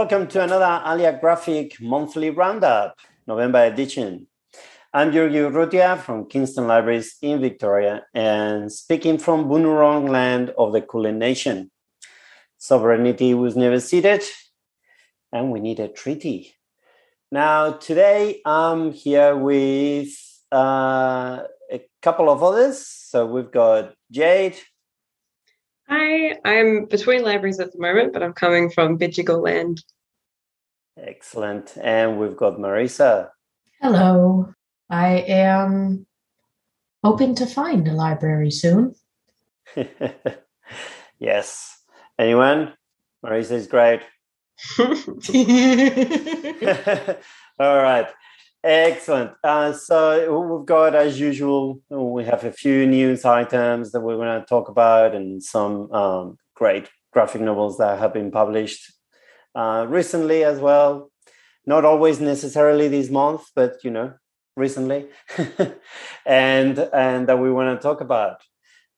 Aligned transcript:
Welcome 0.00 0.28
to 0.28 0.42
another 0.42 0.82
Alia 0.86 1.18
Graphic 1.20 1.78
monthly 1.78 2.30
roundup, 2.30 2.98
November 3.26 3.64
edition. 3.64 4.28
I'm 4.94 5.12
Georgi 5.12 5.36
Urrutia 5.36 5.98
from 5.98 6.24
Kingston 6.24 6.66
Libraries 6.66 7.16
in 7.20 7.38
Victoria 7.38 8.06
and 8.14 8.72
speaking 8.72 9.18
from 9.18 9.44
Bunurong 9.44 10.08
land 10.08 10.54
of 10.56 10.72
the 10.72 10.80
Kulin 10.80 11.18
Nation. 11.18 11.70
Sovereignty 12.56 13.34
was 13.34 13.56
never 13.56 13.78
ceded 13.78 14.22
and 15.34 15.52
we 15.52 15.60
need 15.60 15.80
a 15.80 15.88
treaty. 15.88 16.54
Now, 17.30 17.72
today 17.72 18.40
I'm 18.46 18.92
here 18.92 19.36
with 19.36 20.08
uh, 20.50 21.42
a 21.70 21.82
couple 22.00 22.30
of 22.30 22.42
others. 22.42 22.86
So 22.86 23.26
we've 23.26 23.50
got 23.50 23.92
Jade. 24.10 24.56
Hi, 25.90 26.38
I'm 26.44 26.84
between 26.84 27.24
libraries 27.24 27.58
at 27.58 27.72
the 27.72 27.80
moment, 27.80 28.12
but 28.12 28.22
I'm 28.22 28.32
coming 28.32 28.70
from 28.70 28.96
Bidjigal 28.96 29.42
land. 29.42 29.82
Excellent. 30.96 31.76
And 31.82 32.16
we've 32.16 32.36
got 32.36 32.58
Marisa. 32.58 33.30
Hello. 33.82 34.54
I 34.88 35.24
am 35.26 36.06
hoping 37.02 37.34
to 37.34 37.46
find 37.46 37.88
a 37.88 37.92
library 37.92 38.52
soon. 38.52 38.94
yes. 41.18 41.82
Anyone? 42.20 42.74
Marisa 43.24 43.52
is 43.52 43.66
great. 43.66 44.02
All 47.58 47.82
right. 47.82 48.06
Excellent. 48.62 49.32
Uh, 49.42 49.72
so 49.72 50.38
we've 50.38 50.66
got, 50.66 50.94
as 50.94 51.18
usual, 51.18 51.80
we 51.88 52.24
have 52.24 52.44
a 52.44 52.52
few 52.52 52.86
news 52.86 53.24
items 53.24 53.92
that 53.92 54.00
we're 54.00 54.16
going 54.16 54.38
to 54.38 54.46
talk 54.46 54.68
about 54.68 55.14
and 55.14 55.42
some 55.42 55.90
um, 55.92 56.36
great 56.54 56.88
graphic 57.12 57.40
novels 57.40 57.78
that 57.78 57.98
have 57.98 58.12
been 58.12 58.30
published 58.30 58.92
uh, 59.54 59.86
recently 59.88 60.44
as 60.44 60.58
well. 60.60 61.10
Not 61.64 61.86
always 61.86 62.20
necessarily 62.20 62.88
this 62.88 63.08
month, 63.08 63.42
but 63.54 63.76
you 63.82 63.90
know, 63.90 64.14
recently, 64.56 65.08
and 66.26 66.78
and 66.78 67.28
that 67.28 67.38
we 67.38 67.50
want 67.50 67.78
to 67.78 67.82
talk 67.82 68.00
about. 68.00 68.42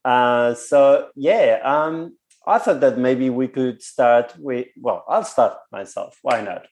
Uh, 0.03 0.53
so 0.55 1.09
yeah, 1.15 1.59
um, 1.63 2.17
I 2.47 2.57
thought 2.57 2.79
that 2.81 2.97
maybe 2.97 3.29
we 3.29 3.47
could 3.47 3.81
start 3.81 4.33
with. 4.37 4.67
Well, 4.79 5.03
I'll 5.07 5.25
start 5.25 5.57
myself. 5.71 6.17
Why 6.21 6.41
not? 6.41 6.67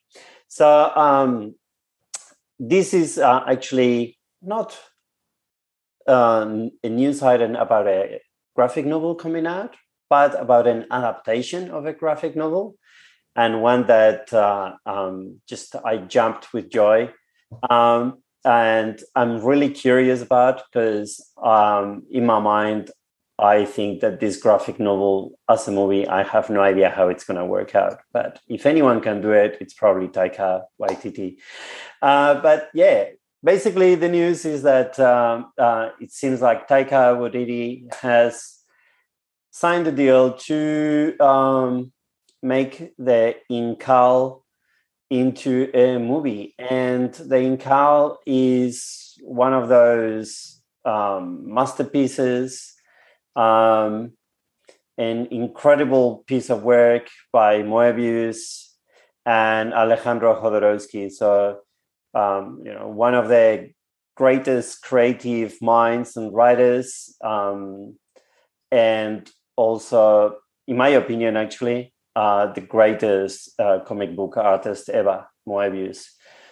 So 0.48 0.92
um, 0.96 1.56
this 2.62 2.94
is 2.94 3.18
uh, 3.18 3.44
actually 3.48 4.20
not 4.44 4.80
um, 6.08 6.70
a 6.84 6.90
news 6.90 7.24
item 7.24 7.56
about 7.56 7.88
a 7.88 8.22
graphic 8.56 8.86
novel 8.86 9.16
coming 9.16 9.48
out, 9.48 9.76
but 10.12 10.40
about 10.40 10.68
an 10.68 10.86
adaptation 10.92 11.72
of 11.72 11.88
a 11.88 11.94
graphic 11.94 12.36
novel, 12.36 12.76
and 13.36 13.64
one 13.64 13.88
that 13.88 14.32
uh, 14.32 14.74
um, 14.86 15.42
just 15.50 15.76
I 15.84 15.98
jumped 15.98 16.54
with 16.54 16.70
joy, 16.70 17.12
um, 17.68 18.20
and 18.46 19.02
I'm 19.16 19.44
really 19.44 19.70
curious 19.70 20.22
about 20.22 20.62
because 20.72 21.20
um, 21.44 22.04
in 22.12 22.28
my 22.28 22.38
mind 22.38 22.92
I 23.42 23.66
think 23.66 24.02
that 24.02 24.20
this 24.20 24.38
graphic 24.38 24.80
novel 24.80 25.40
as 25.50 25.68
a 25.68 25.72
movie, 25.72 26.08
I 26.08 26.22
have 26.24 26.52
no 26.52 26.62
idea 26.62 26.92
how 26.92 27.10
it's 27.10 27.24
going 27.24 27.40
to 27.40 27.46
work 27.46 27.74
out. 27.74 28.00
But 28.14 28.40
if 28.48 28.68
anyone 28.68 29.02
can 29.02 29.20
do 29.20 29.32
it, 29.32 29.58
it's 29.60 29.74
probably 29.74 30.08
Taika 30.10 30.62
Waititi. 30.80 31.38
Uh, 32.04 32.36
but 32.36 32.70
yeah, 32.76 33.06
basically 33.44 33.96
the 33.96 34.10
news 34.10 34.46
is 34.46 34.62
that 34.62 35.00
um, 35.00 35.52
uh, 35.58 35.90
it 36.00 36.12
seems 36.12 36.40
like 36.40 36.68
Taika 36.68 37.18
Waititi 37.18 37.92
has 37.96 38.60
signed 39.50 39.88
a 39.88 39.92
deal 39.92 40.34
to 40.34 41.18
um, 41.20 41.92
make 42.44 42.94
the 43.00 43.36
Incal 43.52 44.44
into 45.10 45.70
a 45.74 45.98
movie. 45.98 46.54
And 46.60 47.12
the 47.14 47.38
Incal 47.38 48.18
is 48.28 49.18
one 49.24 49.54
of 49.54 49.68
those 49.68 50.62
um, 50.86 51.52
masterpieces 51.52 52.76
um, 53.36 54.14
an 54.98 55.28
incredible 55.32 56.24
piece 56.28 56.50
of 56.50 56.64
work 56.64 57.10
by 57.32 57.62
Moebius 57.64 58.70
and 59.26 59.74
Alejandro 59.74 60.42
Jodorowsky. 60.42 61.12
So, 61.12 61.60
um, 62.14 62.62
you 62.66 62.74
know, 62.74 62.88
one 62.88 63.14
of 63.14 63.28
the 63.30 63.72
greatest 64.16 64.82
creative 64.82 65.62
minds 65.62 66.18
and 66.18 66.34
writers, 66.34 67.16
um, 67.24 67.98
and 68.72 69.30
also, 69.56 70.38
in 70.68 70.78
my 70.78 70.90
opinion, 70.90 71.38
actually, 71.38 71.94
uh, 72.16 72.52
the 72.54 72.62
greatest 72.62 73.60
uh, 73.60 73.80
comic 73.86 74.16
book 74.16 74.38
artist 74.38 74.90
ever, 74.90 75.26
Moebius. 75.48 76.06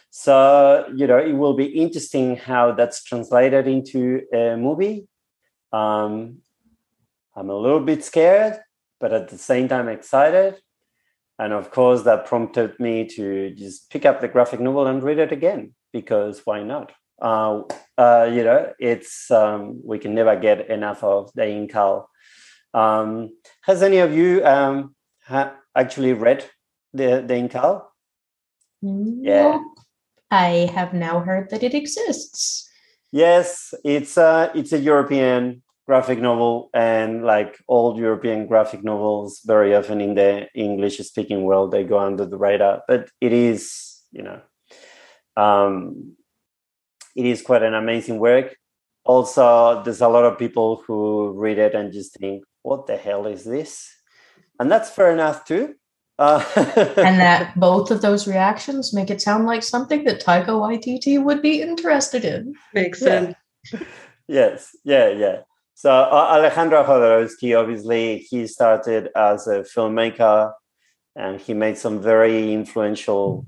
So, 0.10 0.92
you 0.96 1.06
know, 1.06 1.18
it 1.18 1.34
will 1.34 1.54
be 1.54 1.66
interesting 1.66 2.36
how 2.36 2.72
that's 2.72 3.04
translated 3.04 3.68
into 3.68 4.22
a 4.34 4.56
movie. 4.56 5.08
Um, 5.72 6.40
I'm 7.40 7.50
a 7.50 7.56
little 7.56 7.80
bit 7.80 8.04
scared, 8.04 8.60
but 9.00 9.14
at 9.14 9.30
the 9.30 9.38
same 9.38 9.70
time 9.70 9.88
excited. 9.88 10.56
And 11.40 11.54
of 11.54 11.72
course, 11.72 12.02
that 12.04 12.26
prompted 12.26 12.78
me 12.82 13.08
to 13.16 13.52
just 13.52 13.90
pick 13.90 14.06
up 14.06 14.20
the 14.20 14.28
graphic 14.28 14.60
novel 14.60 14.88
and 14.88 15.02
read 15.02 15.20
it 15.20 15.32
again 15.32 15.74
because 15.94 16.42
why 16.44 16.64
not? 16.64 16.92
Uh, 17.22 17.62
uh, 17.98 18.30
you 18.30 18.44
know, 18.44 18.74
it's 18.78 19.32
um, 19.32 19.80
we 19.86 20.00
can 20.00 20.14
never 20.14 20.36
get 20.36 20.70
enough 20.70 21.02
of 21.02 21.32
the 21.34 21.44
Incal. 21.44 22.08
Um, 22.74 23.30
has 23.62 23.82
any 23.84 24.00
of 24.00 24.14
you 24.14 24.46
um, 24.46 24.96
ha- 25.24 25.56
actually 25.74 26.12
read 26.12 26.44
the 26.94 27.24
the 27.26 27.36
Incal? 27.36 27.86
Yeah, 28.82 29.60
I 30.30 30.70
have 30.74 30.94
now 30.94 31.22
heard 31.22 31.50
that 31.52 31.64
it 31.64 31.74
exists. 31.74 32.70
Yes, 33.14 33.74
it's 33.86 34.18
a 34.18 34.52
it's 34.54 34.74
a 34.74 34.80
European 34.80 35.64
graphic 35.90 36.20
novel 36.20 36.70
and 36.72 37.26
like 37.26 37.58
old 37.68 37.98
European 37.98 38.46
graphic 38.46 38.84
novels, 38.84 39.42
very 39.44 39.74
often 39.74 40.00
in 40.00 40.14
the 40.14 40.48
English 40.54 40.98
speaking 41.00 41.42
world, 41.46 41.72
they 41.72 41.84
go 41.84 41.98
under 41.98 42.28
the 42.28 42.38
radar. 42.38 42.84
But 42.88 43.10
it 43.20 43.34
is, 43.34 43.64
you 44.12 44.22
know, 44.22 44.40
um, 45.36 46.16
it 47.16 47.26
is 47.26 47.42
quite 47.42 47.64
an 47.64 47.74
amazing 47.74 48.20
work. 48.20 48.56
Also, 49.04 49.82
there's 49.84 50.02
a 50.02 50.08
lot 50.08 50.26
of 50.26 50.38
people 50.38 50.84
who 50.86 51.32
read 51.32 51.58
it 51.58 51.74
and 51.74 51.92
just 51.92 52.14
think, 52.20 52.44
what 52.62 52.86
the 52.86 52.96
hell 52.96 53.26
is 53.26 53.44
this? 53.44 53.90
And 54.60 54.72
that's 54.72 54.92
fair 54.92 55.12
enough 55.12 55.44
too. 55.44 55.74
Uh, 56.20 56.46
and 56.98 57.20
that 57.20 57.60
both 57.60 57.90
of 57.90 58.04
those 58.04 58.28
reactions 58.28 58.94
make 58.94 59.10
it 59.10 59.24
sound 59.24 59.48
like 59.48 59.64
something 59.64 60.04
that 60.04 60.22
Taika 60.24 60.54
Waititi 60.64 61.18
would 61.18 61.42
be 61.42 61.64
interested 61.64 62.24
in. 62.26 62.54
Makes 62.76 63.00
sense. 63.00 63.34
Yeah. 63.74 63.80
yes, 64.28 64.70
yeah, 64.84 65.10
yeah. 65.10 65.38
So 65.80 65.90
Alejandro 65.90 66.84
Jodorowsky, 66.84 67.58
obviously, 67.58 68.18
he 68.18 68.48
started 68.48 69.08
as 69.16 69.48
a 69.48 69.62
filmmaker, 69.62 70.52
and 71.16 71.40
he 71.40 71.54
made 71.54 71.78
some 71.78 72.02
very 72.02 72.52
influential 72.52 73.46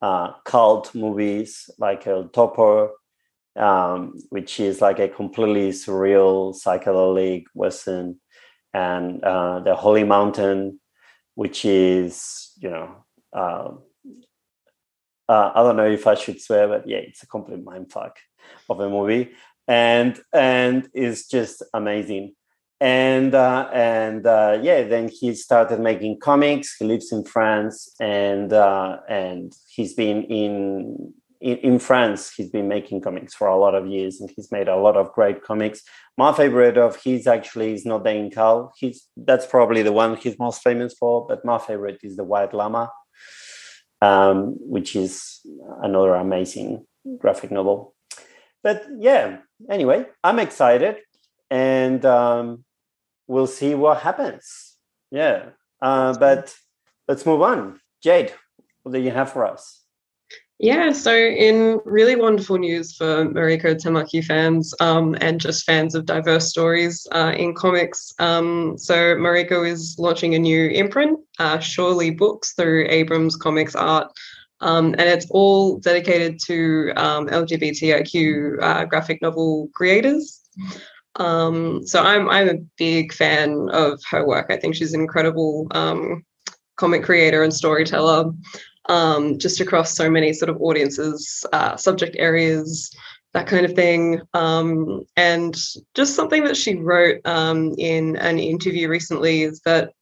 uh, 0.00 0.32
cult 0.46 0.94
movies 0.94 1.68
like 1.78 2.06
El 2.06 2.30
Topo, 2.30 2.92
um, 3.54 4.14
which 4.30 4.60
is 4.60 4.80
like 4.80 4.98
a 4.98 5.08
completely 5.08 5.68
surreal 5.72 6.56
psychedelic 6.58 7.44
western, 7.52 8.18
and 8.72 9.22
uh, 9.22 9.60
The 9.60 9.74
Holy 9.74 10.04
Mountain, 10.04 10.80
which 11.34 11.66
is 11.66 12.50
you 12.56 12.70
know. 12.70 13.04
Uh, 13.30 13.72
uh 15.28 15.52
I 15.54 15.62
don't 15.62 15.76
know 15.76 15.90
if 15.90 16.06
I 16.06 16.14
should 16.14 16.40
swear, 16.40 16.66
but 16.66 16.88
yeah, 16.88 16.96
it's 16.96 17.22
a 17.22 17.26
complete 17.26 17.62
mindfuck 17.62 18.12
of 18.70 18.80
a 18.80 18.88
movie 18.88 19.32
and 19.68 20.18
and 20.32 20.88
is 20.94 21.26
just 21.26 21.62
amazing. 21.74 22.34
And 22.80 23.34
uh, 23.34 23.68
and 23.72 24.26
uh, 24.26 24.58
yeah 24.62 24.82
then 24.84 25.08
he 25.08 25.34
started 25.34 25.78
making 25.80 26.20
comics. 26.20 26.76
He 26.76 26.84
lives 26.84 27.12
in 27.12 27.24
france 27.24 27.94
and 28.00 28.52
uh, 28.52 28.98
and 29.08 29.52
he's 29.68 29.94
been 29.94 30.22
in, 30.24 31.12
in, 31.40 31.78
france 31.78 32.32
he's 32.34 32.50
been 32.50 32.68
making 32.68 33.00
comics 33.00 33.34
for 33.34 33.48
a 33.48 33.56
lot 33.56 33.74
of 33.74 33.86
years 33.86 34.20
and 34.20 34.30
he's 34.34 34.50
made 34.50 34.68
a 34.68 34.76
lot 34.76 34.96
of 34.96 35.12
great 35.12 35.42
comics. 35.42 35.82
My 36.16 36.32
favorite 36.32 36.78
of 36.78 36.96
his 37.02 37.26
actually 37.26 37.74
is 37.74 37.84
not 37.84 38.04
the 38.04 38.10
incal 38.10 38.70
he's 38.76 39.06
that's 39.16 39.46
probably 39.46 39.82
the 39.82 39.92
one 39.92 40.16
he's 40.16 40.38
most 40.38 40.62
famous 40.62 40.94
for 40.94 41.26
but 41.26 41.44
my 41.44 41.58
favorite 41.58 41.98
is 42.04 42.16
the 42.16 42.24
White 42.24 42.54
Lama 42.54 42.90
um, 44.02 44.54
which 44.60 44.94
is 44.94 45.40
another 45.82 46.14
amazing 46.14 46.86
graphic 47.18 47.50
novel 47.50 47.94
but 48.62 48.86
yeah, 48.98 49.38
anyway, 49.70 50.06
I'm 50.22 50.38
excited 50.38 50.96
and 51.50 52.04
um, 52.04 52.64
we'll 53.26 53.46
see 53.46 53.74
what 53.74 54.00
happens. 54.00 54.76
Yeah. 55.10 55.50
Uh, 55.80 56.16
but 56.18 56.54
let's 57.06 57.24
move 57.24 57.42
on. 57.42 57.80
Jade, 58.02 58.32
what 58.82 58.92
do 58.92 59.00
you 59.00 59.10
have 59.10 59.32
for 59.32 59.46
us? 59.46 59.82
Yeah, 60.60 60.90
so 60.90 61.14
in 61.14 61.78
really 61.84 62.16
wonderful 62.16 62.58
news 62.58 62.96
for 62.96 63.26
Mariko 63.26 63.76
Tamaki 63.76 64.24
fans 64.24 64.74
um, 64.80 65.16
and 65.20 65.40
just 65.40 65.64
fans 65.64 65.94
of 65.94 66.04
diverse 66.04 66.50
stories 66.50 67.06
uh, 67.12 67.32
in 67.36 67.54
comics. 67.54 68.12
Um, 68.18 68.76
so 68.76 69.14
Mariko 69.14 69.68
is 69.68 69.94
launching 70.00 70.34
a 70.34 70.38
new 70.38 70.66
imprint, 70.70 71.20
uh, 71.38 71.60
Surely 71.60 72.10
Books, 72.10 72.54
through 72.54 72.86
Abrams 72.88 73.38
ComicArts. 73.38 74.10
Um, 74.60 74.94
and 74.98 75.02
it's 75.02 75.26
all 75.30 75.78
dedicated 75.78 76.40
to 76.46 76.92
um, 76.96 77.28
LGBTIQ 77.28 78.62
uh, 78.62 78.84
graphic 78.84 79.22
novel 79.22 79.68
creators. 79.74 80.40
Um, 81.16 81.86
so 81.86 82.02
I'm 82.02 82.28
I'm 82.28 82.48
a 82.48 82.58
big 82.76 83.12
fan 83.12 83.68
of 83.72 84.00
her 84.10 84.26
work. 84.26 84.46
I 84.50 84.56
think 84.56 84.74
she's 84.74 84.94
an 84.94 85.00
incredible 85.00 85.66
um, 85.72 86.24
comic 86.76 87.04
creator 87.04 87.42
and 87.42 87.52
storyteller 87.52 88.32
um, 88.88 89.38
just 89.38 89.60
across 89.60 89.94
so 89.94 90.10
many 90.10 90.32
sort 90.32 90.48
of 90.48 90.60
audiences, 90.60 91.44
uh, 91.52 91.76
subject 91.76 92.16
areas, 92.18 92.94
that 93.34 93.46
kind 93.46 93.66
of 93.66 93.74
thing. 93.74 94.20
Um, 94.34 95.04
and 95.16 95.56
just 95.94 96.14
something 96.14 96.44
that 96.44 96.56
she 96.56 96.76
wrote 96.76 97.20
in 97.24 98.16
an 98.16 98.38
interview 98.38 98.88
recently 98.88 99.42
is 99.42 99.60
that 99.60 99.92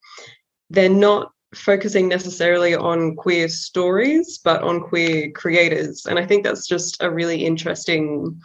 they're 0.70 0.88
not 0.88 1.32
focusing 1.54 2.08
necessarily 2.08 2.74
on 2.74 3.16
queer 3.16 3.48
stories, 3.48 4.38
but 4.42 4.62
on 4.62 4.80
queer 4.80 5.30
creators. 5.30 6.06
And 6.06 6.18
I 6.18 6.26
think 6.26 6.44
that's 6.44 6.66
just 6.66 7.02
a 7.02 7.10
really 7.10 7.44
interesting 7.44 8.40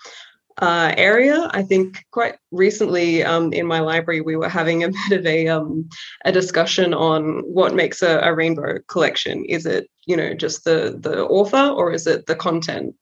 uh, 0.62 0.94
area. 0.98 1.50
I 1.54 1.64
think 1.64 2.06
quite 2.12 2.36
recently 2.52 3.24
um, 3.24 3.52
in 3.54 3.66
my 3.66 3.80
library, 3.80 4.22
we 4.22 4.36
were 4.36 4.50
having 4.50 4.84
a 4.84 4.90
bit 5.10 5.20
of 5.20 5.26
a 5.26 5.48
um, 5.48 5.90
a 6.26 6.32
discussion 6.32 6.94
on 6.94 7.42
what 7.42 7.74
makes 7.74 8.02
a, 8.02 8.20
a, 8.20 8.34
rainbow 8.34 8.80
collection. 8.88 9.46
Is 9.46 9.66
it 9.66 9.90
you 10.06 10.16
know 10.16 10.34
just 10.34 10.64
the 10.64 10.98
the 11.00 11.26
author, 11.26 11.70
or 11.70 11.92
is 11.92 12.06
it 12.08 12.26
the 12.26 12.36
content? 12.36 12.96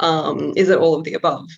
Um, 0.00 0.52
is 0.56 0.68
it 0.68 0.78
all 0.78 0.94
of 0.94 1.04
the 1.04 1.14
above? 1.14 1.48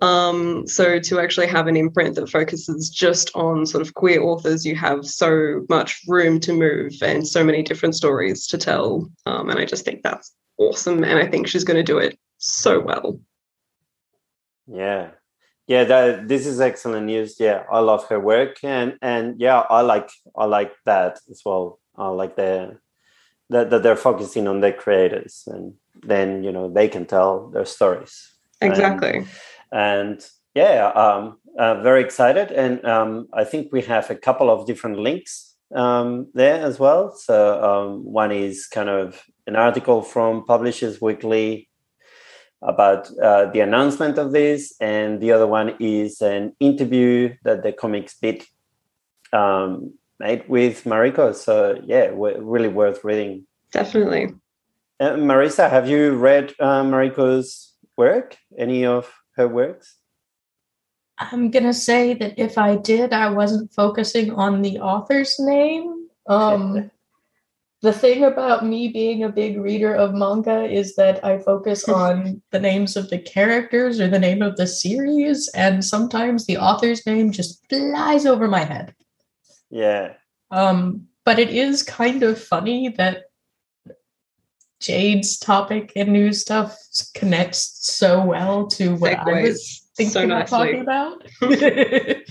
Um, 0.00 0.66
so 0.66 0.98
to 0.98 1.20
actually 1.20 1.46
have 1.48 1.66
an 1.66 1.76
imprint 1.76 2.14
that 2.16 2.30
focuses 2.30 2.90
just 2.90 3.30
on 3.34 3.66
sort 3.66 3.82
of 3.82 3.94
queer 3.94 4.22
authors, 4.22 4.64
you 4.64 4.76
have 4.76 5.06
so 5.06 5.64
much 5.68 6.00
room 6.06 6.40
to 6.40 6.52
move 6.52 6.92
and 7.02 7.26
so 7.26 7.42
many 7.42 7.62
different 7.62 7.94
stories 7.94 8.46
to 8.48 8.58
tell. 8.58 9.10
Um, 9.26 9.50
and 9.50 9.58
I 9.58 9.64
just 9.64 9.84
think 9.84 10.02
that's 10.02 10.34
awesome. 10.58 11.04
And 11.04 11.18
I 11.18 11.26
think 11.26 11.48
she's 11.48 11.64
going 11.64 11.76
to 11.76 11.82
do 11.82 11.98
it 11.98 12.18
so 12.38 12.80
well. 12.80 13.20
Yeah. 14.66 15.10
Yeah, 15.66 15.84
that 15.84 16.28
this 16.28 16.46
is 16.46 16.60
excellent 16.60 17.06
news. 17.06 17.36
Yeah, 17.38 17.64
I 17.70 17.80
love 17.80 18.08
her 18.08 18.18
work 18.18 18.64
and 18.64 18.96
and 19.02 19.38
yeah, 19.38 19.60
I 19.68 19.82
like 19.82 20.08
I 20.34 20.46
like 20.46 20.72
that 20.86 21.18
as 21.30 21.42
well. 21.44 21.78
I 21.94 22.08
like 22.08 22.36
the 22.36 22.78
that, 23.50 23.68
that 23.68 23.82
they're 23.82 23.96
focusing 23.96 24.48
on 24.48 24.60
the 24.60 24.72
creators 24.72 25.44
and 25.46 25.74
then 26.02 26.42
you 26.42 26.52
know 26.52 26.72
they 26.72 26.88
can 26.88 27.04
tell 27.04 27.48
their 27.48 27.66
stories. 27.66 28.32
Exactly. 28.62 29.18
And, 29.18 29.28
and 29.72 30.24
yeah, 30.54 30.88
um, 30.88 31.38
uh, 31.58 31.82
very 31.82 32.02
excited. 32.02 32.50
And 32.50 32.84
um, 32.84 33.28
I 33.32 33.44
think 33.44 33.72
we 33.72 33.82
have 33.82 34.10
a 34.10 34.14
couple 34.14 34.50
of 34.50 34.66
different 34.66 34.98
links 34.98 35.56
um, 35.74 36.28
there 36.34 36.60
as 36.64 36.78
well. 36.78 37.14
So 37.14 37.62
um, 37.62 38.04
one 38.04 38.32
is 38.32 38.66
kind 38.66 38.88
of 38.88 39.22
an 39.46 39.56
article 39.56 40.02
from 40.02 40.44
Publishers 40.44 41.00
Weekly 41.00 41.68
about 42.62 43.08
uh, 43.18 43.46
the 43.46 43.60
announcement 43.60 44.18
of 44.18 44.32
this, 44.32 44.74
and 44.80 45.20
the 45.20 45.30
other 45.30 45.46
one 45.46 45.76
is 45.78 46.20
an 46.20 46.54
interview 46.58 47.34
that 47.44 47.62
the 47.62 47.72
Comics 47.72 48.14
Beat 48.18 48.48
um, 49.32 49.94
made 50.18 50.48
with 50.48 50.84
Mariko. 50.84 51.34
So 51.34 51.80
yeah, 51.84 52.10
really 52.12 52.68
worth 52.68 53.04
reading. 53.04 53.46
Definitely. 53.72 54.34
Uh, 54.98 55.10
Marisa, 55.10 55.70
have 55.70 55.88
you 55.88 56.16
read 56.16 56.54
uh, 56.58 56.82
Mariko's 56.82 57.74
work? 57.96 58.36
Any 58.58 58.84
of 58.84 59.12
her 59.38 59.48
works? 59.48 59.96
I'm 61.18 61.50
gonna 61.50 61.74
say 61.74 62.14
that 62.14 62.38
if 62.38 62.58
I 62.58 62.76
did, 62.76 63.12
I 63.12 63.30
wasn't 63.30 63.72
focusing 63.72 64.32
on 64.32 64.62
the 64.62 64.78
author's 64.78 65.36
name. 65.38 66.08
Um, 66.28 66.90
the 67.82 67.92
thing 67.92 68.24
about 68.24 68.64
me 68.64 68.88
being 68.88 69.24
a 69.24 69.28
big 69.28 69.58
reader 69.58 69.94
of 69.94 70.14
manga 70.14 70.64
is 70.64 70.94
that 70.96 71.24
I 71.24 71.38
focus 71.38 71.88
on 71.88 72.42
the 72.50 72.60
names 72.60 72.96
of 72.96 73.10
the 73.10 73.18
characters 73.18 74.00
or 74.00 74.08
the 74.08 74.18
name 74.18 74.42
of 74.42 74.56
the 74.56 74.66
series, 74.66 75.48
and 75.54 75.84
sometimes 75.84 76.46
the 76.46 76.58
author's 76.58 77.04
name 77.06 77.32
just 77.32 77.64
flies 77.68 78.26
over 78.26 78.46
my 78.46 78.64
head. 78.64 78.94
Yeah. 79.70 80.14
Um, 80.50 81.08
but 81.24 81.38
it 81.38 81.50
is 81.50 81.82
kind 81.82 82.22
of 82.22 82.40
funny 82.40 82.88
that 82.96 83.24
Jade's 84.80 85.38
topic 85.38 85.92
and 85.96 86.12
news 86.12 86.40
stuff 86.40 86.76
connects 87.14 87.78
so 87.80 88.24
well 88.24 88.66
to 88.68 88.94
what 88.96 89.18
Segues 89.18 89.26
I 89.26 89.42
was 89.42 89.88
thinking 89.96 90.12
so 90.12 90.24
about 90.24 90.46
talking 90.46 90.80
about. 90.80 91.22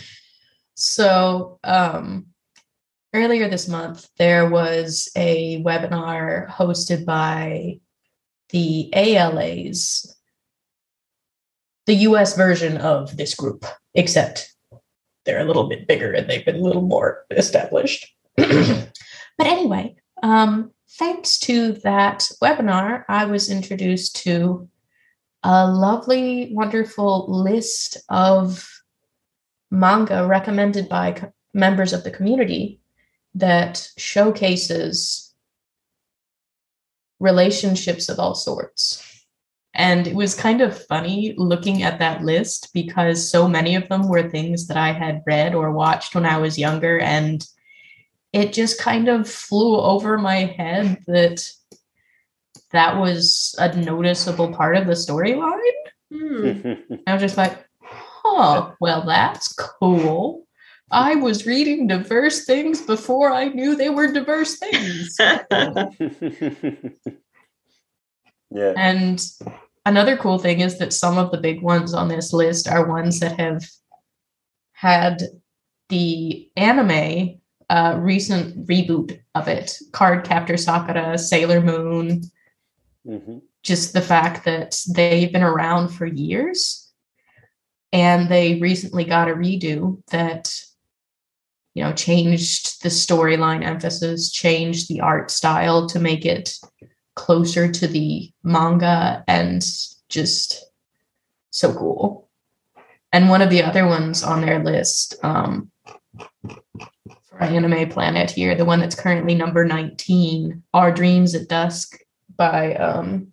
so, 0.76 1.60
um, 1.64 2.28
earlier 3.14 3.50
this 3.50 3.68
month, 3.68 4.08
there 4.18 4.50
was 4.50 5.10
a 5.16 5.62
webinar 5.64 6.48
hosted 6.50 7.06
by 7.06 7.80
the 8.50 8.90
ALAs, 8.94 10.16
the 11.86 11.96
US 11.96 12.36
version 12.36 12.78
of 12.78 13.18
this 13.18 13.34
group, 13.34 13.66
except 13.94 14.54
they're 15.26 15.40
a 15.40 15.46
little 15.46 15.68
bit 15.68 15.88
bigger 15.88 16.14
and 16.14 16.30
they've 16.30 16.46
been 16.46 16.56
a 16.56 16.64
little 16.64 16.82
more 16.82 17.26
established. 17.32 18.08
but 18.38 18.88
anyway, 19.42 19.96
um, 20.24 20.72
thanks 20.98 21.38
to 21.40 21.74
that 21.84 22.30
webinar, 22.42 23.06
I 23.08 23.26
was 23.26 23.50
introduced 23.52 24.16
to 24.24 24.68
a 25.44 25.68
lovely, 25.70 26.50
wonderful 26.54 27.26
list 27.30 27.98
of 28.10 28.68
manga 29.70 30.26
recommended 30.26 30.90
by 30.90 31.12
co- 31.12 31.34
members 31.54 31.94
of 31.94 32.04
the 32.04 32.12
community 32.12 32.82
that 33.36 33.90
showcases 33.98 35.34
relationships 37.20 38.10
of 38.10 38.20
all 38.20 38.36
sorts. 38.36 39.04
And 39.74 40.08
it 40.08 40.16
was 40.16 40.34
kind 40.34 40.62
of 40.62 40.86
funny 40.86 41.36
looking 41.38 41.84
at 41.84 42.00
that 42.00 42.24
list 42.24 42.74
because 42.74 43.30
so 43.30 43.48
many 43.48 43.76
of 43.76 43.88
them 43.90 44.08
were 44.08 44.28
things 44.28 44.68
that 44.68 44.78
I 44.78 44.92
had 44.92 45.22
read 45.28 45.54
or 45.54 45.72
watched 45.72 46.16
when 46.16 46.26
I 46.26 46.40
was 46.40 46.58
younger. 46.58 47.00
And 47.00 47.48
it 48.34 48.54
just 48.54 48.80
kind 48.80 49.08
of 49.08 49.30
flew 49.30 49.78
over 49.78 50.18
my 50.18 50.46
head 50.46 51.04
that 51.08 51.50
that 52.72 52.98
was 52.98 53.56
a 53.60 53.76
noticeable 53.76 54.54
part 54.54 54.76
of 54.76 54.88
the 54.88 54.94
storyline. 54.94 55.60
Hmm. 56.12 56.74
I 57.08 57.14
was 57.14 57.22
just 57.22 57.38
like, 57.38 57.66
huh, 57.82 58.72
well, 58.80 59.06
that's 59.06 59.54
cool. 59.54 60.46
I 60.90 61.16
was 61.16 61.46
reading 61.46 61.88
diverse 61.88 62.46
things 62.46 62.82
before 62.82 63.32
I 63.32 63.50
knew 63.50 63.76
they 63.76 63.90
were 63.90 64.12
diverse 64.12 64.58
things. 64.58 65.16
yeah. 68.50 68.74
And 68.78 69.26
another 69.86 70.16
cool 70.16 70.40
thing 70.40 70.62
is 70.62 70.78
that 70.80 70.94
some 70.94 71.18
of 71.18 71.32
the 71.32 71.40
big 71.40 71.62
ones 71.62 71.94
on 71.94 72.08
this 72.08 72.32
list 72.32 72.70
are 72.70 72.88
ones 72.88 73.20
that 73.20 73.38
have 73.38 73.66
had 74.72 75.24
the 75.90 76.50
anime 76.56 77.40
uh, 77.70 77.98
recent 78.00 78.68
reboot 78.68 79.20
of 79.36 79.48
it 79.48 79.78
Cardcaptor 79.92 80.60
Sakura, 80.60 81.18
Sailor 81.18 81.62
Moon. 81.62 82.22
Mm-hmm. 83.06 83.40
Just 83.64 83.94
the 83.94 84.02
fact 84.02 84.46
that 84.46 84.82
they've 84.94 85.32
been 85.32 85.44
around 85.44 85.90
for 85.90 86.06
years 86.06 86.88
and 87.94 88.30
they 88.30 88.60
recently 88.60 89.04
got 89.04 89.30
a 89.30 89.34
redo 89.34 90.02
that 90.12 90.54
you 91.74 91.84
know 91.84 91.94
changed 91.94 92.82
the 92.84 92.90
storyline 92.90 93.64
emphasis 93.64 94.32
changed 94.32 94.88
the 94.88 95.02
art 95.02 95.32
style 95.32 95.88
to 95.88 96.00
make 96.00 96.26
it 96.26 96.58
closer 97.16 97.72
to 97.72 97.88
the 97.88 98.32
manga 98.44 99.24
and 99.28 99.66
just 100.10 100.66
so 101.50 101.74
cool 101.74 102.30
and 103.14 103.30
one 103.30 103.42
of 103.42 103.50
the 103.50 103.64
other 103.64 103.88
ones 103.88 104.24
on 104.24 104.42
their 104.42 104.64
list 104.64 105.16
um, 105.24 105.72
for 107.38 107.44
anime 107.44 107.90
planet 107.90 108.32
here 108.32 108.56
the 108.56 108.66
one 108.66 108.80
that's 108.80 108.96
currently 108.96 109.36
number 109.36 109.66
19 109.66 110.64
our 110.74 110.92
dreams 110.92 111.36
at 111.36 111.48
dusk 111.48 112.00
by 112.36 112.76
um, 112.76 113.32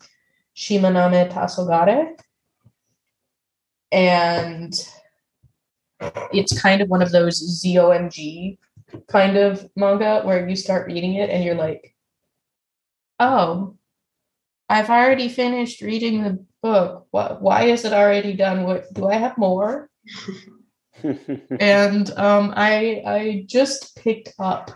shimanami 0.57 1.31
tasogare 1.31 2.15
and 3.91 4.75
it's 6.33 6.61
kind 6.61 6.81
of 6.81 6.89
one 6.89 7.03
of 7.03 7.13
those 7.13 7.65
ZOMG 7.65 8.59
kind 9.09 9.37
of 9.37 9.69
manga 9.77 10.23
where 10.23 10.49
you 10.49 10.57
start 10.57 10.87
reading 10.87 11.15
it 11.15 11.31
and 11.31 11.45
you're 11.45 11.55
like, 11.55 11.95
oh, 13.19 13.77
I've 14.69 14.91
already 14.91 15.29
finished 15.29 15.81
reading 15.81 16.23
the 16.23 16.45
book. 16.63 17.07
What, 17.11 17.43
why 17.43 17.65
is 17.65 17.85
it 17.85 17.93
already 17.93 18.35
done? 18.35 18.65
What 18.65 18.93
do 18.93 19.07
I 19.07 19.15
have 19.15 19.39
more? 19.39 19.89
and 21.03 22.11
um, 22.17 22.53
I 22.57 23.03
I 23.07 23.45
just 23.47 23.97
picked 23.97 24.35
up 24.39 24.71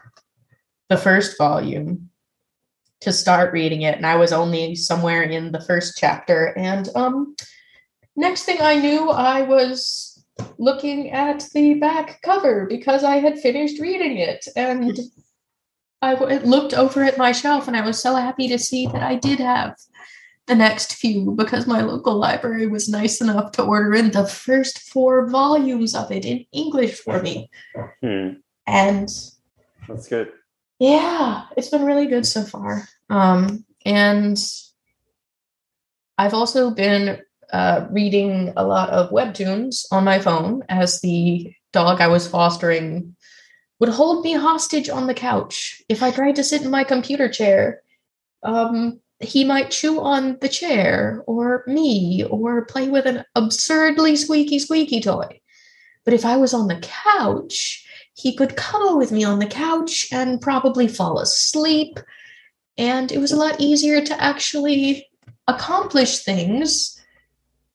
the 0.89 0.97
first 0.97 1.37
volume, 1.39 2.11
to 3.01 3.13
start 3.13 3.53
reading 3.53 3.83
it, 3.83 3.97
and 3.97 4.07
I 4.07 4.17
was 4.17 4.33
only 4.33 4.75
somewhere 4.75 5.23
in 5.23 5.53
the 5.53 5.61
first 5.61 5.97
chapter. 5.97 6.57
And 6.59 6.89
um, 6.95 7.37
next 8.17 8.45
thing 8.45 8.59
I 8.61 8.77
knew, 8.77 9.11
I 9.11 9.43
was 9.43 10.25
looking 10.59 11.11
at 11.11 11.47
the 11.55 11.75
back 11.75 12.21
cover 12.23 12.67
because 12.67 13.05
I 13.05 13.17
had 13.17 13.39
finished 13.39 13.81
reading 13.81 14.19
it, 14.19 14.47
and 14.57 14.99
I 16.03 16.15
w- 16.15 16.41
looked 16.41 16.75
over 16.75 17.05
at 17.05 17.19
my 17.19 17.33
shelf, 17.33 17.69
and 17.69 17.77
I 17.77 17.85
was 17.85 18.01
so 18.01 18.15
happy 18.17 18.49
to 18.49 18.59
see 18.59 18.87
that 18.89 19.03
I 19.03 19.15
did 19.15 19.39
have 19.39 19.77
the 20.49 20.55
next 20.55 20.95
few 20.95 21.31
because 21.33 21.67
my 21.67 21.83
local 21.83 22.17
library 22.17 22.67
was 22.67 22.89
nice 22.89 23.21
enough 23.21 23.53
to 23.53 23.63
order 23.63 23.95
in 23.95 24.11
the 24.11 24.27
first 24.27 24.81
four 24.81 25.29
volumes 25.29 25.95
of 25.95 26.11
it 26.11 26.25
in 26.25 26.45
English 26.53 26.99
for 26.99 27.23
me. 27.23 27.51
Hmm. 28.03 28.41
And 28.67 29.09
That's 29.89 30.09
good. 30.09 30.33
yeah, 30.79 31.45
it's 31.57 31.69
been 31.69 31.85
really 31.85 32.07
good 32.07 32.27
so 32.27 32.43
far. 32.43 32.89
Um, 33.09 33.65
and 33.85 34.39
I've 36.19 36.35
also 36.35 36.71
been 36.71 37.21
uh, 37.53 37.87
reading 37.91 38.53
a 38.57 38.65
lot 38.65 38.91
of 38.91 39.11
webtoons 39.11 39.85
on 39.93 40.05
my 40.05 40.19
phone 40.19 40.65
as 40.69 41.01
the 41.01 41.53
dog 41.73 42.01
I 42.01 42.09
was 42.09 42.27
fostering 42.27 43.15
would 43.79 43.89
hold 43.89 44.25
me 44.25 44.33
hostage 44.33 44.89
on 44.89 45.07
the 45.07 45.15
couch. 45.15 45.81
If 45.89 46.03
I 46.03 46.11
tried 46.11 46.37
to 46.37 46.45
sit 46.45 46.63
in 46.63 46.71
my 46.71 46.85
computer 46.85 47.29
chair, 47.29 47.83
um, 48.43 49.01
he 49.21 49.45
might 49.45 49.71
chew 49.71 50.01
on 50.01 50.39
the 50.41 50.49
chair 50.49 51.25
or 51.27 51.65
me 51.67 52.25
or 52.31 52.65
play 52.65 52.89
with 52.89 53.07
an 53.07 53.25
absurdly 53.35 54.15
squeaky, 54.15 54.59
squeaky 54.59 55.01
toy. 55.01 55.41
But 56.05 56.15
if 56.15 56.25
I 56.25 56.37
was 56.37 56.55
on 56.55 56.69
the 56.69 56.81
couch, 56.81 57.85
he 58.15 58.35
could 58.35 58.57
cuddle 58.57 58.97
with 58.97 59.13
me 59.13 59.25
on 59.25 59.39
the 59.39 59.47
couch 59.47 60.09
and 60.13 60.41
probably 60.41 60.89
fall 60.89 61.19
asleep. 61.19 61.99
And 62.77 63.11
it 63.11 63.19
was 63.19 63.33
a 63.33 63.37
lot 63.37 63.61
easier 63.61 64.01
to 64.01 64.23
actually 64.23 65.09
accomplish 65.49 66.21
things, 66.21 67.01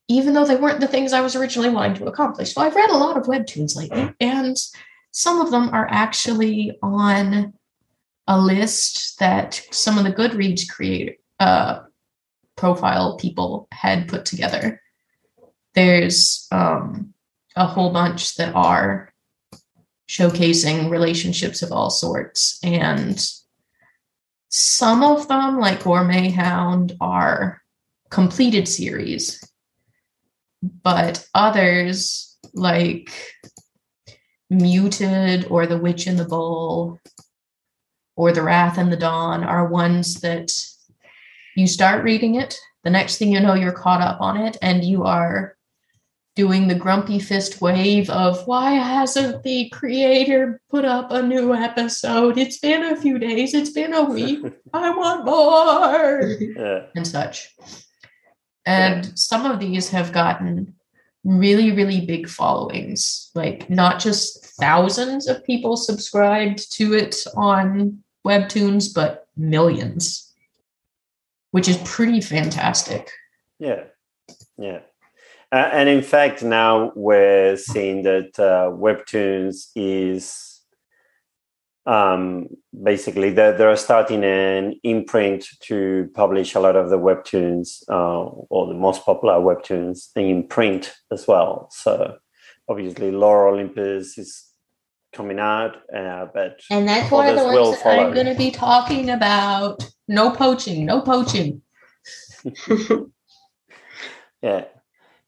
even 0.07 0.33
though 0.33 0.45
they 0.45 0.55
weren't 0.55 0.79
the 0.79 0.87
things 0.87 1.11
I 1.11 1.21
was 1.21 1.35
originally 1.35 1.69
wanting 1.69 1.95
to 1.95 2.05
accomplish. 2.05 2.53
So 2.53 2.61
I've 2.61 2.75
read 2.75 2.89
a 2.89 2.97
lot 2.97 3.17
of 3.17 3.25
webtoons 3.25 3.75
lately, 3.75 4.13
and 4.19 4.55
some 5.11 5.41
of 5.41 5.51
them 5.51 5.69
are 5.69 5.87
actually 5.89 6.77
on 6.81 7.53
a 8.27 8.39
list 8.39 9.19
that 9.19 9.61
some 9.71 9.97
of 9.97 10.05
the 10.05 10.13
Goodreads 10.13 10.69
create 10.69 11.19
uh, 11.43 11.83
profile 12.55 13.17
people 13.17 13.67
had 13.71 14.07
put 14.07 14.25
together. 14.25 14.81
There's 15.75 16.47
um, 16.51 17.13
a 17.57 17.65
whole 17.65 17.91
bunch 17.91 18.35
that 18.35 18.55
are 18.55 19.13
showcasing 20.07 20.89
relationships 20.89 21.61
of 21.61 21.71
all 21.71 21.89
sorts, 21.89 22.59
and 22.63 23.21
some 24.49 25.03
of 25.03 25.27
them, 25.27 25.59
like 25.59 25.83
Gourmet 25.83 26.29
Hound, 26.29 26.95
are 27.01 27.61
completed 28.09 28.67
series, 28.67 29.43
but 30.61 31.27
others, 31.33 32.37
like 32.53 33.11
Muted 34.49 35.47
or 35.49 35.67
The 35.67 35.77
Witch 35.77 36.07
in 36.07 36.15
the 36.15 36.25
Bowl 36.25 36.99
or 38.15 38.31
The 38.31 38.43
Wrath 38.43 38.77
and 38.77 38.91
the 38.91 38.97
Dawn, 38.97 39.43
are 39.43 39.67
ones 39.67 40.21
that 40.21 40.53
you 41.55 41.67
start 41.67 42.03
reading 42.03 42.35
it. 42.35 42.57
The 42.83 42.89
next 42.89 43.17
thing 43.17 43.31
you 43.31 43.39
know, 43.39 43.53
you're 43.53 43.71
caught 43.71 44.01
up 44.01 44.19
on 44.21 44.37
it 44.37 44.57
and 44.61 44.83
you 44.83 45.03
are 45.03 45.55
doing 46.35 46.67
the 46.67 46.75
grumpy 46.75 47.19
fist 47.19 47.61
wave 47.61 48.09
of 48.09 48.45
why 48.47 48.71
hasn't 48.71 49.43
the 49.43 49.69
creator 49.69 50.59
put 50.69 50.83
up 50.83 51.11
a 51.11 51.21
new 51.21 51.53
episode? 51.53 52.37
It's 52.37 52.57
been 52.57 52.83
a 52.83 52.95
few 52.99 53.19
days, 53.19 53.53
it's 53.53 53.69
been 53.69 53.93
a 53.93 54.03
week. 54.03 54.39
I 54.73 54.89
want 54.89 55.25
more 55.25 56.21
Yeah. 56.39 56.85
and 56.95 57.07
such. 57.07 57.53
And 58.65 59.17
some 59.17 59.45
of 59.45 59.59
these 59.59 59.89
have 59.89 60.11
gotten 60.11 60.73
really, 61.23 61.71
really 61.71 62.05
big 62.05 62.27
followings, 62.27 63.29
like 63.35 63.69
not 63.69 63.99
just 63.99 64.45
thousands 64.59 65.27
of 65.27 65.43
people 65.43 65.77
subscribed 65.77 66.71
to 66.73 66.93
it 66.93 67.15
on 67.35 67.99
Webtoons, 68.25 68.93
but 68.93 69.27
millions, 69.37 70.32
which 71.53 71.67
is 71.67 71.77
pretty 71.85 72.19
fantastic. 72.19 73.11
Yeah, 73.59 73.83
yeah. 74.57 74.79
Uh, 75.51 75.69
and 75.71 75.87
in 75.87 76.01
fact, 76.01 76.41
now 76.41 76.91
we're 76.95 77.55
seeing 77.57 78.01
that 78.01 78.39
uh, 78.39 78.71
Webtoons 78.71 79.67
is 79.75 80.61
um, 81.85 82.47
basically 82.81 83.29
they're, 83.29 83.55
they're 83.55 83.75
starting 83.75 84.23
an 84.23 84.79
imprint 84.81 85.45
to 85.59 86.09
publish 86.15 86.55
a 86.55 86.59
lot 86.59 86.75
of 86.75 86.89
the 86.89 86.97
Webtoons 86.97 87.83
uh, 87.87 88.23
or 88.49 88.65
the 88.65 88.73
most 88.73 89.05
popular 89.05 89.35
Webtoons 89.35 90.07
in 90.15 90.47
print 90.47 90.91
as 91.11 91.27
well. 91.27 91.69
So 91.69 92.17
obviously, 92.67 93.11
Lore 93.11 93.47
Olympus 93.47 94.17
is 94.17 94.43
coming 95.13 95.37
out, 95.37 95.75
uh, 95.95 96.25
but 96.33 96.61
And 96.71 96.87
that's 96.87 97.11
one 97.11 97.27
of 97.29 97.35
the 97.35 97.45
ones 97.45 97.77
that 97.83 97.99
I'm 97.99 98.11
going 98.11 98.25
to 98.25 98.33
be 98.33 98.49
talking 98.49 99.11
about. 99.11 99.87
No 100.07 100.31
poaching, 100.31 100.85
no 100.85 101.01
poaching. 101.01 101.61
yeah. 104.41 104.65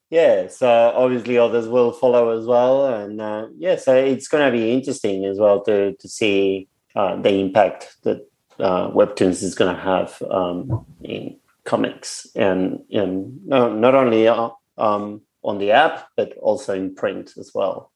Yeah 0.09 0.47
so 0.47 0.67
obviously 0.95 1.37
others 1.37 1.67
will 1.67 1.91
follow 1.91 2.37
as 2.37 2.45
well 2.45 2.85
and 2.85 3.19
uh, 3.19 3.47
yeah 3.57 3.75
so 3.75 3.95
it's 3.95 4.27
going 4.27 4.45
to 4.45 4.57
be 4.57 4.71
interesting 4.71 5.25
as 5.25 5.39
well 5.39 5.63
to 5.63 5.93
to 5.95 6.07
see 6.07 6.67
uh, 6.95 7.15
the 7.21 7.39
impact 7.39 7.95
that 8.03 8.27
uh, 8.59 8.89
webtoons 8.91 9.43
is 9.43 9.55
going 9.55 9.75
to 9.75 9.81
have 9.81 10.21
um, 10.29 10.85
in 11.03 11.37
comics 11.63 12.27
and 12.35 12.79
and 12.91 13.45
no, 13.45 13.73
not 13.73 13.95
only 13.95 14.27
uh, 14.27 14.49
um, 14.77 15.21
on 15.43 15.57
the 15.57 15.71
app 15.71 16.07
but 16.15 16.37
also 16.37 16.73
in 16.73 16.93
print 16.93 17.33
as 17.37 17.51
well. 17.53 17.91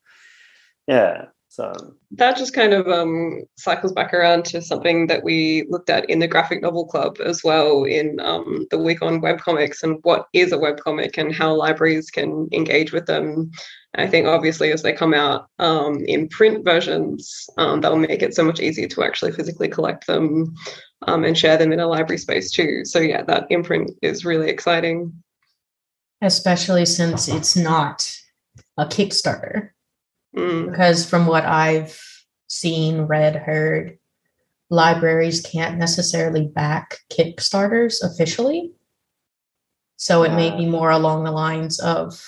Yeah 0.87 1.25
so 1.51 1.73
that 2.11 2.37
just 2.37 2.53
kind 2.53 2.73
of 2.73 2.87
um, 2.87 3.41
cycles 3.57 3.91
back 3.91 4.13
around 4.13 4.45
to 4.45 4.61
something 4.61 5.07
that 5.07 5.23
we 5.23 5.65
looked 5.67 5.89
at 5.89 6.07
in 6.07 6.19
the 6.19 6.27
graphic 6.27 6.61
novel 6.61 6.85
club 6.85 7.17
as 7.25 7.43
well 7.43 7.85
in 7.85 8.19
um, 8.19 8.67
the 8.69 8.77
week 8.77 9.01
on 9.01 9.19
webcomics 9.19 9.81
and 9.81 9.97
what 10.03 10.27
is 10.31 10.51
a 10.51 10.57
webcomic 10.57 11.17
and 11.17 11.33
how 11.33 11.51
libraries 11.55 12.11
can 12.11 12.47
engage 12.51 12.91
with 12.91 13.07
them. 13.07 13.49
I 13.95 14.05
think 14.05 14.27
obviously 14.27 14.71
as 14.71 14.83
they 14.83 14.93
come 14.93 15.15
out 15.15 15.47
um, 15.57 16.05
in 16.05 16.29
print 16.29 16.63
versions, 16.63 17.49
um, 17.57 17.81
that'll 17.81 17.97
make 17.97 18.21
it 18.21 18.35
so 18.35 18.43
much 18.43 18.59
easier 18.59 18.87
to 18.87 19.03
actually 19.03 19.31
physically 19.31 19.69
collect 19.69 20.05
them 20.05 20.53
um, 21.07 21.23
and 21.23 21.35
share 21.35 21.57
them 21.57 21.71
in 21.71 21.79
a 21.79 21.87
library 21.87 22.19
space 22.19 22.51
too. 22.51 22.85
So 22.85 22.99
yeah, 22.99 23.23
that 23.23 23.47
imprint 23.49 23.89
is 24.03 24.23
really 24.23 24.49
exciting. 24.49 25.11
Especially 26.21 26.85
since 26.85 27.27
it's 27.27 27.55
not 27.55 28.15
a 28.77 28.85
Kickstarter. 28.85 29.71
Mm. 30.35 30.69
because 30.69 31.09
from 31.09 31.25
what 31.25 31.43
I've 31.43 31.99
seen, 32.47 33.01
read, 33.01 33.35
heard, 33.35 33.97
libraries 34.69 35.41
can't 35.41 35.77
necessarily 35.77 36.45
back 36.45 36.97
Kickstarters 37.09 38.03
officially. 38.03 38.71
So 39.97 40.23
it 40.23 40.33
may 40.33 40.55
be 40.55 40.65
more 40.65 40.91
along 40.91 41.23
the 41.23 41.31
lines 41.31 41.79
of 41.79 42.23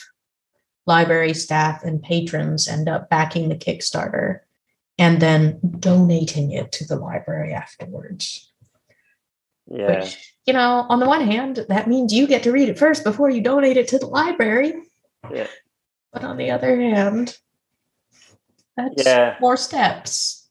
library 0.86 1.34
staff 1.34 1.84
and 1.84 2.01
patrons 2.01 2.67
end 2.67 2.89
up 2.89 3.10
backing 3.10 3.50
the 3.50 3.55
Kickstarter 3.55 4.39
and 4.98 5.22
then 5.22 5.60
donating 5.79 6.51
it 6.51 6.72
to 6.74 6.86
the 6.86 6.96
library 6.96 7.53
afterwards. 7.53 8.51
yeah 9.67 10.01
Which, 10.01 10.36
you 10.46 10.53
know, 10.53 10.86
on 10.89 11.00
the 11.00 11.08
one 11.08 11.25
hand, 11.25 11.65
that 11.70 11.88
means 11.88 12.13
you 12.13 12.27
get 12.27 12.43
to 12.43 12.51
read 12.51 12.70
it 12.70 12.79
first 12.79 13.03
before 13.03 13.29
you 13.29 13.41
donate 13.41 13.77
it 13.77 13.88
to 13.89 14.00
the 14.00 14.08
library. 14.08 14.74
Yeah. 15.31 15.48
But 16.12 16.24
on 16.24 16.38
the 16.38 16.51
other 16.51 16.75
hand, 16.75 17.38
that's 18.89 19.05
Yeah. 19.05 19.38
more 19.39 19.57
steps. 19.57 20.50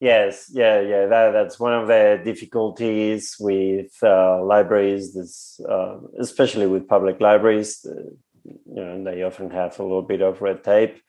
Yes, 0.00 0.50
yeah, 0.52 0.80
yeah. 0.80 1.06
That 1.06 1.32
that's 1.32 1.60
one 1.60 1.74
of 1.74 1.86
the 1.86 2.20
difficulties 2.24 3.36
with 3.38 3.92
uh, 4.02 4.42
libraries. 4.42 5.12
This, 5.12 5.60
uh, 5.68 5.98
especially 6.18 6.66
with 6.66 6.88
public 6.88 7.20
libraries, 7.20 7.84
uh, 7.84 8.08
you 8.44 8.82
know, 8.82 9.04
they 9.04 9.22
often 9.22 9.50
have 9.50 9.78
a 9.78 9.82
little 9.82 10.02
bit 10.02 10.22
of 10.22 10.40
red 10.40 10.64
tape. 10.64 11.02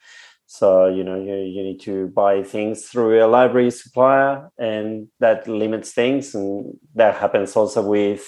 So 0.45 0.87
you 0.87 1.05
know, 1.05 1.15
you 1.15 1.35
you 1.35 1.63
need 1.63 1.79
to 1.81 2.07
buy 2.07 2.43
things 2.43 2.83
through 2.89 3.23
a 3.23 3.27
library 3.27 3.71
supplier, 3.71 4.49
and 4.57 5.07
that 5.21 5.47
limits 5.47 5.93
things. 5.93 6.35
And 6.35 6.77
that 6.95 7.15
happens 7.15 7.55
also 7.55 7.81
with 7.81 8.27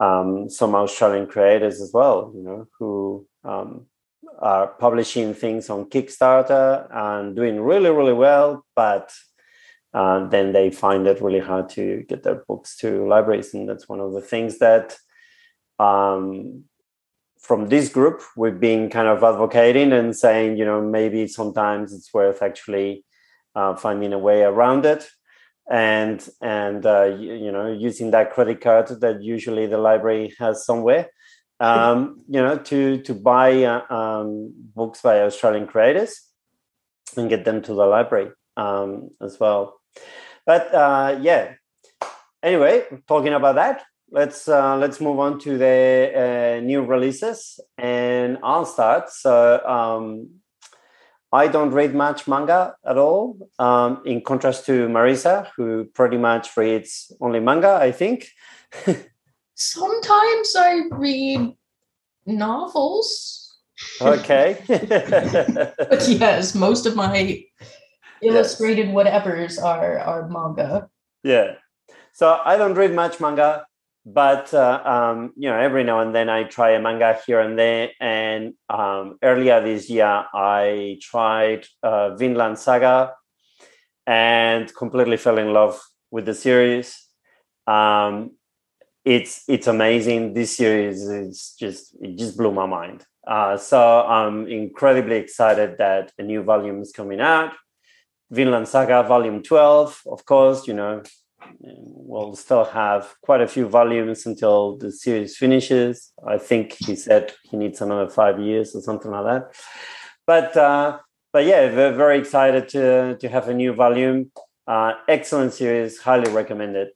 um, 0.00 0.50
some 0.50 0.74
Australian 0.74 1.28
creators 1.28 1.80
as 1.80 1.92
well. 1.94 2.32
You 2.34 2.42
know, 2.42 2.66
who 2.78 3.26
um, 3.44 3.86
are 4.40 4.68
publishing 4.68 5.34
things 5.34 5.68
on 5.68 5.90
Kickstarter 5.90 6.86
and 6.90 7.36
doing 7.36 7.60
really, 7.60 7.90
really 7.90 8.12
well, 8.12 8.64
but 8.74 9.12
uh, 9.92 10.26
then 10.28 10.52
they 10.52 10.70
find 10.70 11.06
it 11.06 11.20
really 11.20 11.40
hard 11.40 11.68
to 11.70 12.04
get 12.08 12.22
their 12.22 12.42
books 12.48 12.76
to 12.78 13.06
libraries. 13.06 13.52
And 13.54 13.68
that's 13.68 13.88
one 13.88 14.00
of 14.00 14.12
the 14.12 14.20
things 14.20 14.58
that 14.58 14.96
um, 15.78 16.64
from 17.40 17.68
this 17.68 17.88
group 17.88 18.22
we've 18.36 18.60
been 18.60 18.88
kind 18.88 19.08
of 19.08 19.22
advocating 19.22 19.92
and 19.92 20.16
saying, 20.16 20.56
you 20.56 20.64
know, 20.64 20.80
maybe 20.80 21.26
sometimes 21.26 21.92
it's 21.92 22.12
worth 22.14 22.42
actually 22.42 23.04
uh, 23.54 23.74
finding 23.74 24.12
a 24.12 24.18
way 24.18 24.42
around 24.42 24.86
it. 24.86 25.08
and 25.70 26.28
and 26.40 26.84
uh, 26.84 27.04
you, 27.04 27.34
you, 27.34 27.52
know 27.52 27.70
using 27.70 28.10
that 28.10 28.32
credit 28.32 28.60
card 28.60 28.88
that 29.00 29.22
usually 29.22 29.66
the 29.66 29.78
library 29.78 30.34
has 30.38 30.64
somewhere 30.64 31.08
um, 31.60 32.20
you 32.28 32.40
know 32.40 32.56
to 32.56 33.02
to 33.02 33.14
buy 33.14 33.64
uh, 33.64 33.94
um, 33.94 34.52
books 34.74 35.02
by 35.02 35.20
australian 35.20 35.66
creators 35.66 36.20
and 37.16 37.28
get 37.28 37.44
them 37.44 37.62
to 37.62 37.74
the 37.74 37.84
library 37.84 38.30
um, 38.56 39.10
as 39.20 39.38
well. 39.38 39.80
But 40.46 40.74
uh, 40.74 41.18
yeah. 41.20 41.54
Anyway 42.42 42.84
talking 43.06 43.34
about 43.34 43.56
that 43.56 43.82
let's 44.10 44.48
uh, 44.48 44.76
let's 44.76 45.00
move 45.00 45.18
on 45.18 45.38
to 45.40 45.56
the 45.56 46.12
uh, 46.14 46.60
new 46.64 46.82
releases 46.82 47.60
and 47.78 48.38
i'll 48.42 48.64
start. 48.64 49.10
So 49.10 49.64
um, 49.66 50.40
I 51.32 51.46
don't 51.46 51.70
read 51.70 51.94
much 51.94 52.26
manga 52.26 52.74
at 52.84 52.98
all, 52.98 53.38
um, 53.60 54.02
in 54.04 54.20
contrast 54.20 54.66
to 54.66 54.88
Marisa, 54.88 55.48
who 55.56 55.84
pretty 55.84 56.16
much 56.16 56.56
reads 56.56 57.12
only 57.20 57.38
manga, 57.38 57.78
I 57.80 57.92
think. 57.92 58.26
Sometimes 59.60 60.56
I 60.56 60.80
read 60.90 61.54
novels. 62.24 63.58
Okay. 64.00 64.56
but 64.66 66.08
yes, 66.08 66.54
most 66.54 66.86
of 66.86 66.96
my 66.96 67.44
illustrated 68.22 68.86
yes. 68.86 68.94
whatevers 68.94 69.62
are, 69.62 69.98
are 69.98 70.28
manga. 70.28 70.88
Yeah. 71.22 71.56
So 72.12 72.40
I 72.42 72.56
don't 72.56 72.74
read 72.74 72.94
much 72.94 73.20
manga 73.20 73.66
but 74.06 74.52
uh, 74.54 74.80
um, 74.84 75.32
you 75.36 75.48
know 75.48 75.58
every 75.58 75.84
now 75.84 76.00
and 76.00 76.14
then 76.14 76.30
i 76.30 76.42
try 76.42 76.70
a 76.70 76.80
manga 76.80 77.18
here 77.26 77.38
and 77.40 77.58
there 77.58 77.90
and 78.00 78.54
um, 78.70 79.18
earlier 79.22 79.60
this 79.62 79.90
year 79.90 80.24
i 80.32 80.98
tried 81.02 81.66
uh, 81.82 82.14
vinland 82.16 82.58
saga 82.58 83.12
and 84.06 84.74
completely 84.74 85.18
fell 85.18 85.36
in 85.36 85.52
love 85.52 85.78
with 86.10 86.24
the 86.24 86.34
series 86.34 86.96
um, 87.66 88.30
it's 89.14 89.42
it's 89.48 89.66
amazing 89.66 90.34
this 90.34 90.56
series 90.56 91.02
is 91.22 91.56
just 91.58 91.96
it 92.00 92.16
just 92.16 92.36
blew 92.36 92.52
my 92.52 92.66
mind 92.66 93.04
uh, 93.26 93.56
so 93.56 93.78
i'm 94.18 94.46
incredibly 94.46 95.16
excited 95.16 95.70
that 95.78 96.12
a 96.18 96.22
new 96.22 96.42
volume 96.42 96.80
is 96.80 96.92
coming 96.92 97.20
out 97.20 97.52
vinland 98.30 98.68
saga 98.68 99.02
volume 99.02 99.42
12 99.42 100.02
of 100.06 100.24
course 100.24 100.68
you 100.68 100.74
know 100.74 101.02
we'll 101.60 102.36
still 102.36 102.64
have 102.64 103.14
quite 103.22 103.40
a 103.40 103.48
few 103.48 103.66
volumes 103.66 104.26
until 104.26 104.76
the 104.76 104.92
series 104.92 105.36
finishes. 105.36 106.12
I 106.26 106.38
think 106.38 106.76
he 106.86 106.94
said 106.94 107.32
he 107.50 107.56
needs 107.56 107.80
another 107.80 108.10
five 108.10 108.38
years 108.38 108.74
or 108.74 108.82
something 108.82 109.10
like 109.10 109.24
that. 109.24 109.42
But 110.26 110.56
uh, 110.56 110.98
but 111.32 111.44
yeah, 111.46 111.74
we're 111.74 111.94
very 111.94 112.18
excited 112.18 112.68
to 112.70 113.16
to 113.20 113.28
have 113.28 113.48
a 113.48 113.54
new 113.54 113.72
volume. 113.72 114.30
Uh, 114.66 114.92
excellent 115.08 115.52
series, 115.54 115.98
highly 115.98 116.30
recommended. 116.30 116.88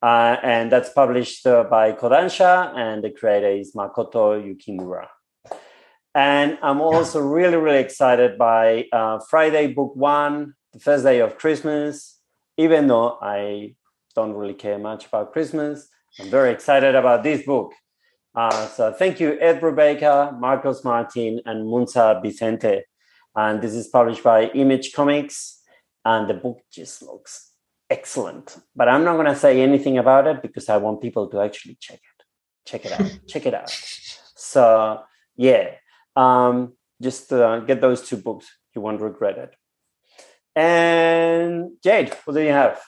Uh, 0.00 0.36
and 0.42 0.70
that's 0.70 0.90
published 0.90 1.46
uh, 1.46 1.64
by 1.64 1.92
Kodansha, 1.92 2.72
and 2.76 3.02
the 3.02 3.10
creator 3.10 3.48
is 3.48 3.74
Makoto 3.74 4.40
Yukimura. 4.40 5.08
And 6.14 6.58
I'm 6.62 6.80
also 6.80 7.20
really, 7.20 7.56
really 7.56 7.80
excited 7.80 8.38
by 8.38 8.86
uh, 8.92 9.18
Friday 9.28 9.68
Book 9.68 9.96
One, 9.96 10.54
the 10.72 10.78
first 10.78 11.04
day 11.04 11.20
of 11.20 11.36
Christmas 11.36 12.18
even 12.58 12.88
though 12.88 13.16
I 13.22 13.74
don't 14.14 14.34
really 14.34 14.54
care 14.54 14.78
much 14.78 15.06
about 15.06 15.32
Christmas, 15.32 15.88
I'm 16.20 16.28
very 16.28 16.50
excited 16.50 16.94
about 16.96 17.22
this 17.22 17.46
book. 17.46 17.72
Uh, 18.34 18.66
so 18.66 18.92
thank 18.92 19.20
you, 19.20 19.38
Ed 19.40 19.60
Brubaker, 19.60 20.38
Marcos 20.38 20.84
Martin, 20.84 21.40
and 21.46 21.66
Muntsa 21.66 22.20
Vicente. 22.20 22.82
And 23.34 23.62
this 23.62 23.74
is 23.74 23.86
published 23.86 24.24
by 24.24 24.46
Image 24.48 24.92
Comics, 24.92 25.62
and 26.04 26.28
the 26.28 26.34
book 26.34 26.58
just 26.72 27.00
looks 27.02 27.47
excellent. 27.90 28.56
But 28.74 28.88
I'm 28.88 29.04
not 29.04 29.14
going 29.14 29.26
to 29.26 29.36
say 29.36 29.60
anything 29.60 29.98
about 29.98 30.26
it 30.26 30.42
because 30.42 30.68
I 30.68 30.76
want 30.76 31.02
people 31.02 31.28
to 31.28 31.40
actually 31.40 31.76
check 31.80 32.00
it. 32.00 32.24
Check 32.66 32.84
it 32.84 32.92
out. 32.92 33.18
check 33.28 33.46
it 33.46 33.54
out. 33.54 33.70
So 33.70 35.02
yeah, 35.36 35.70
um, 36.16 36.74
just 37.00 37.32
uh, 37.32 37.60
get 37.60 37.80
those 37.80 38.06
two 38.06 38.16
books. 38.16 38.46
You 38.74 38.82
won't 38.82 39.00
regret 39.00 39.38
it. 39.38 39.54
And 40.54 41.72
Jade, 41.82 42.12
what 42.24 42.34
do 42.34 42.40
you 42.40 42.50
have? 42.50 42.80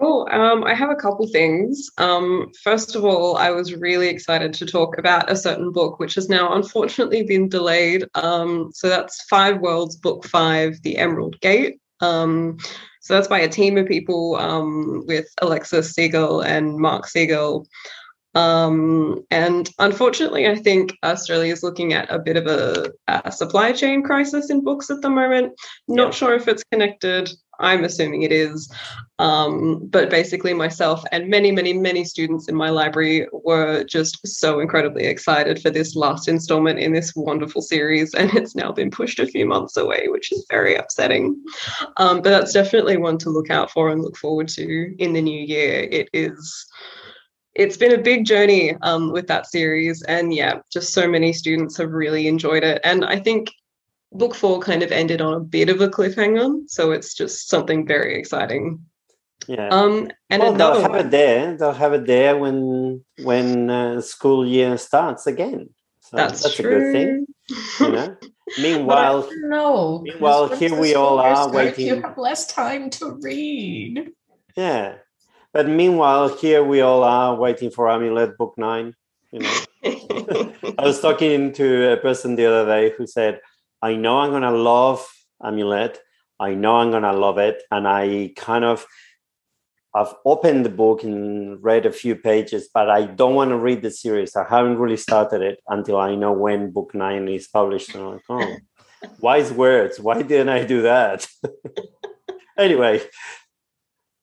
Cool. 0.00 0.26
Um, 0.30 0.64
I 0.64 0.74
have 0.74 0.90
a 0.90 0.96
couple 0.96 1.26
things. 1.28 1.88
Um, 1.98 2.50
first 2.62 2.96
of 2.96 3.04
all, 3.04 3.36
I 3.36 3.50
was 3.50 3.74
really 3.74 4.08
excited 4.08 4.52
to 4.54 4.66
talk 4.66 4.98
about 4.98 5.30
a 5.30 5.36
certain 5.36 5.70
book, 5.70 6.00
which 6.00 6.16
has 6.16 6.28
now 6.28 6.52
unfortunately 6.54 7.22
been 7.22 7.48
delayed. 7.48 8.04
Um, 8.14 8.70
so 8.72 8.88
that's 8.88 9.22
Five 9.24 9.60
Worlds, 9.60 9.96
Book 9.96 10.24
Five, 10.24 10.82
The 10.82 10.98
Emerald 10.98 11.40
Gate. 11.40 11.78
So 13.04 13.12
that's 13.12 13.28
by 13.28 13.40
a 13.40 13.48
team 13.48 13.76
of 13.76 13.86
people 13.86 14.36
um, 14.36 15.04
with 15.06 15.26
Alexis 15.42 15.92
Siegel 15.92 16.40
and 16.40 16.78
Mark 16.78 17.06
Siegel. 17.06 17.66
Um, 18.34 19.24
and 19.30 19.70
unfortunately, 19.78 20.48
I 20.48 20.56
think 20.56 20.96
Australia 21.02 21.52
is 21.52 21.62
looking 21.62 21.92
at 21.92 22.10
a 22.10 22.18
bit 22.18 22.36
of 22.36 22.46
a, 22.46 22.92
a 23.08 23.30
supply 23.30 23.72
chain 23.72 24.02
crisis 24.02 24.50
in 24.50 24.64
books 24.64 24.90
at 24.90 25.02
the 25.02 25.10
moment. 25.10 25.52
Not 25.88 26.08
yeah. 26.08 26.10
sure 26.10 26.34
if 26.34 26.48
it's 26.48 26.64
connected. 26.70 27.30
I'm 27.60 27.84
assuming 27.84 28.22
it 28.22 28.32
is. 28.32 28.72
Um, 29.20 29.86
but 29.86 30.10
basically, 30.10 30.54
myself 30.54 31.04
and 31.12 31.28
many, 31.28 31.52
many, 31.52 31.72
many 31.72 32.04
students 32.04 32.48
in 32.48 32.56
my 32.56 32.70
library 32.70 33.28
were 33.32 33.84
just 33.84 34.26
so 34.26 34.58
incredibly 34.58 35.04
excited 35.06 35.62
for 35.62 35.70
this 35.70 35.94
last 35.94 36.26
installment 36.26 36.80
in 36.80 36.92
this 36.92 37.12
wonderful 37.14 37.62
series. 37.62 38.12
And 38.14 38.34
it's 38.34 38.56
now 38.56 38.72
been 38.72 38.90
pushed 38.90 39.20
a 39.20 39.26
few 39.26 39.46
months 39.46 39.76
away, 39.76 40.06
which 40.08 40.32
is 40.32 40.44
very 40.50 40.74
upsetting. 40.74 41.40
Um, 41.98 42.22
but 42.22 42.30
that's 42.30 42.52
definitely 42.52 42.96
one 42.96 43.18
to 43.18 43.30
look 43.30 43.50
out 43.50 43.70
for 43.70 43.90
and 43.90 44.02
look 44.02 44.16
forward 44.16 44.48
to 44.48 44.94
in 44.98 45.12
the 45.12 45.22
new 45.22 45.40
year. 45.40 45.86
It 45.90 46.08
is 46.12 46.66
it's 47.54 47.76
been 47.76 47.92
a 47.92 48.02
big 48.02 48.24
journey 48.24 48.76
um, 48.82 49.12
with 49.12 49.26
that 49.28 49.46
series. 49.46 50.02
And 50.02 50.34
yeah, 50.34 50.60
just 50.72 50.92
so 50.92 51.08
many 51.08 51.32
students 51.32 51.76
have 51.78 51.92
really 51.92 52.26
enjoyed 52.26 52.64
it. 52.64 52.80
And 52.84 53.04
I 53.04 53.18
think 53.18 53.52
book 54.12 54.34
four 54.34 54.60
kind 54.60 54.82
of 54.82 54.92
ended 54.92 55.20
on 55.20 55.34
a 55.34 55.40
bit 55.40 55.68
of 55.68 55.80
a 55.80 55.88
cliffhanger. 55.88 56.62
So 56.68 56.92
it's 56.92 57.14
just 57.14 57.48
something 57.48 57.86
very 57.86 58.18
exciting. 58.18 58.84
Yeah. 59.46 59.68
Um, 59.68 60.10
and 60.30 60.42
well, 60.42 60.52
they'll 60.54 60.80
have 60.80 60.92
one. 60.92 61.06
it 61.06 61.10
there. 61.10 61.56
They'll 61.56 61.72
have 61.72 61.92
it 61.92 62.06
there 62.06 62.36
when 62.38 63.04
when 63.22 63.70
uh, 63.70 64.00
school 64.00 64.46
year 64.46 64.78
starts 64.78 65.26
again. 65.26 65.70
So 66.00 66.16
that's, 66.16 66.42
that's 66.42 66.56
true. 66.56 66.76
a 66.76 66.78
good 66.78 66.92
thing. 66.92 67.26
You 67.80 67.92
know. 67.92 68.16
meanwhile, 68.60 69.28
no. 69.42 70.00
Meanwhile, 70.00 70.56
here 70.56 70.78
we 70.78 70.94
all 70.94 71.18
are 71.18 71.52
waiting. 71.52 71.86
You 71.86 72.02
have 72.02 72.16
less 72.16 72.46
time 72.46 72.90
to 72.90 73.18
read. 73.20 74.12
Yeah, 74.56 74.96
but 75.54 75.68
meanwhile, 75.68 76.36
here 76.36 76.62
we 76.62 76.82
all 76.82 77.04
are 77.04 77.36
waiting 77.36 77.70
for 77.70 77.88
Amulet 77.88 78.36
Book 78.36 78.54
Nine. 78.58 78.94
You 79.32 79.38
know, 79.38 79.60
I 80.78 80.84
was 80.84 81.00
talking 81.00 81.52
to 81.54 81.92
a 81.92 81.96
person 81.96 82.34
the 82.34 82.46
other 82.46 82.66
day 82.66 82.94
who 82.98 83.06
said, 83.06 83.40
"I 83.80 83.94
know 83.94 84.18
I'm 84.18 84.32
gonna 84.32 84.50
love 84.50 85.08
Amulet. 85.42 86.00
I 86.40 86.54
know 86.54 86.76
I'm 86.76 86.90
gonna 86.90 87.12
love 87.12 87.38
it," 87.38 87.62
and 87.70 87.88
I 87.88 88.32
kind 88.36 88.64
of 88.64 88.84
I've 89.94 90.12
opened 90.24 90.66
the 90.66 90.70
book 90.70 91.04
and 91.04 91.62
read 91.62 91.86
a 91.86 91.92
few 91.92 92.16
pages, 92.16 92.68
but 92.74 92.90
I 92.90 93.04
don't 93.04 93.36
want 93.36 93.50
to 93.50 93.56
read 93.56 93.82
the 93.82 93.92
series. 93.92 94.34
I 94.34 94.42
haven't 94.42 94.78
really 94.78 94.96
started 94.96 95.40
it 95.40 95.60
until 95.68 95.98
I 95.98 96.16
know 96.16 96.32
when 96.32 96.72
book 96.72 96.96
nine 96.96 97.28
is 97.28 97.46
published. 97.46 97.94
And 97.94 98.02
I'm 98.02 98.12
like, 98.14 98.22
oh, 98.28 98.56
wise 99.20 99.52
words. 99.52 100.00
Why 100.00 100.20
didn't 100.22 100.48
I 100.48 100.64
do 100.64 100.82
that? 100.82 101.28
anyway, 102.58 103.02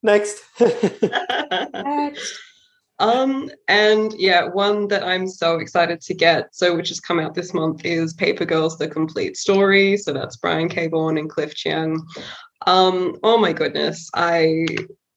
Next. 0.04 0.44
Next. 0.60 2.40
Um, 3.02 3.50
and 3.68 4.14
yeah, 4.20 4.48
one 4.48 4.88
that 4.90 5.04
I'm 5.04 5.28
so 5.28 5.58
excited 5.58 6.02
to 6.02 6.14
get, 6.14 6.54
so 6.54 6.76
which 6.76 6.90
has 6.90 7.00
come 7.00 7.20
out 7.20 7.34
this 7.34 7.52
month, 7.52 7.84
is 7.84 8.14
Paper 8.14 8.46
Girls: 8.46 8.78
The 8.78 8.88
Complete 8.88 9.38
Story. 9.38 9.98
So 9.98 10.14
that's 10.14 10.38
Brian 10.38 10.70
K. 10.70 10.88
Vaughan 10.88 11.18
and 11.18 11.30
Cliff 11.30 11.56
Chiang. 11.56 12.00
Um, 12.68 13.18
oh 13.24 13.40
my 13.40 13.54
goodness, 13.54 14.08
I 14.14 14.68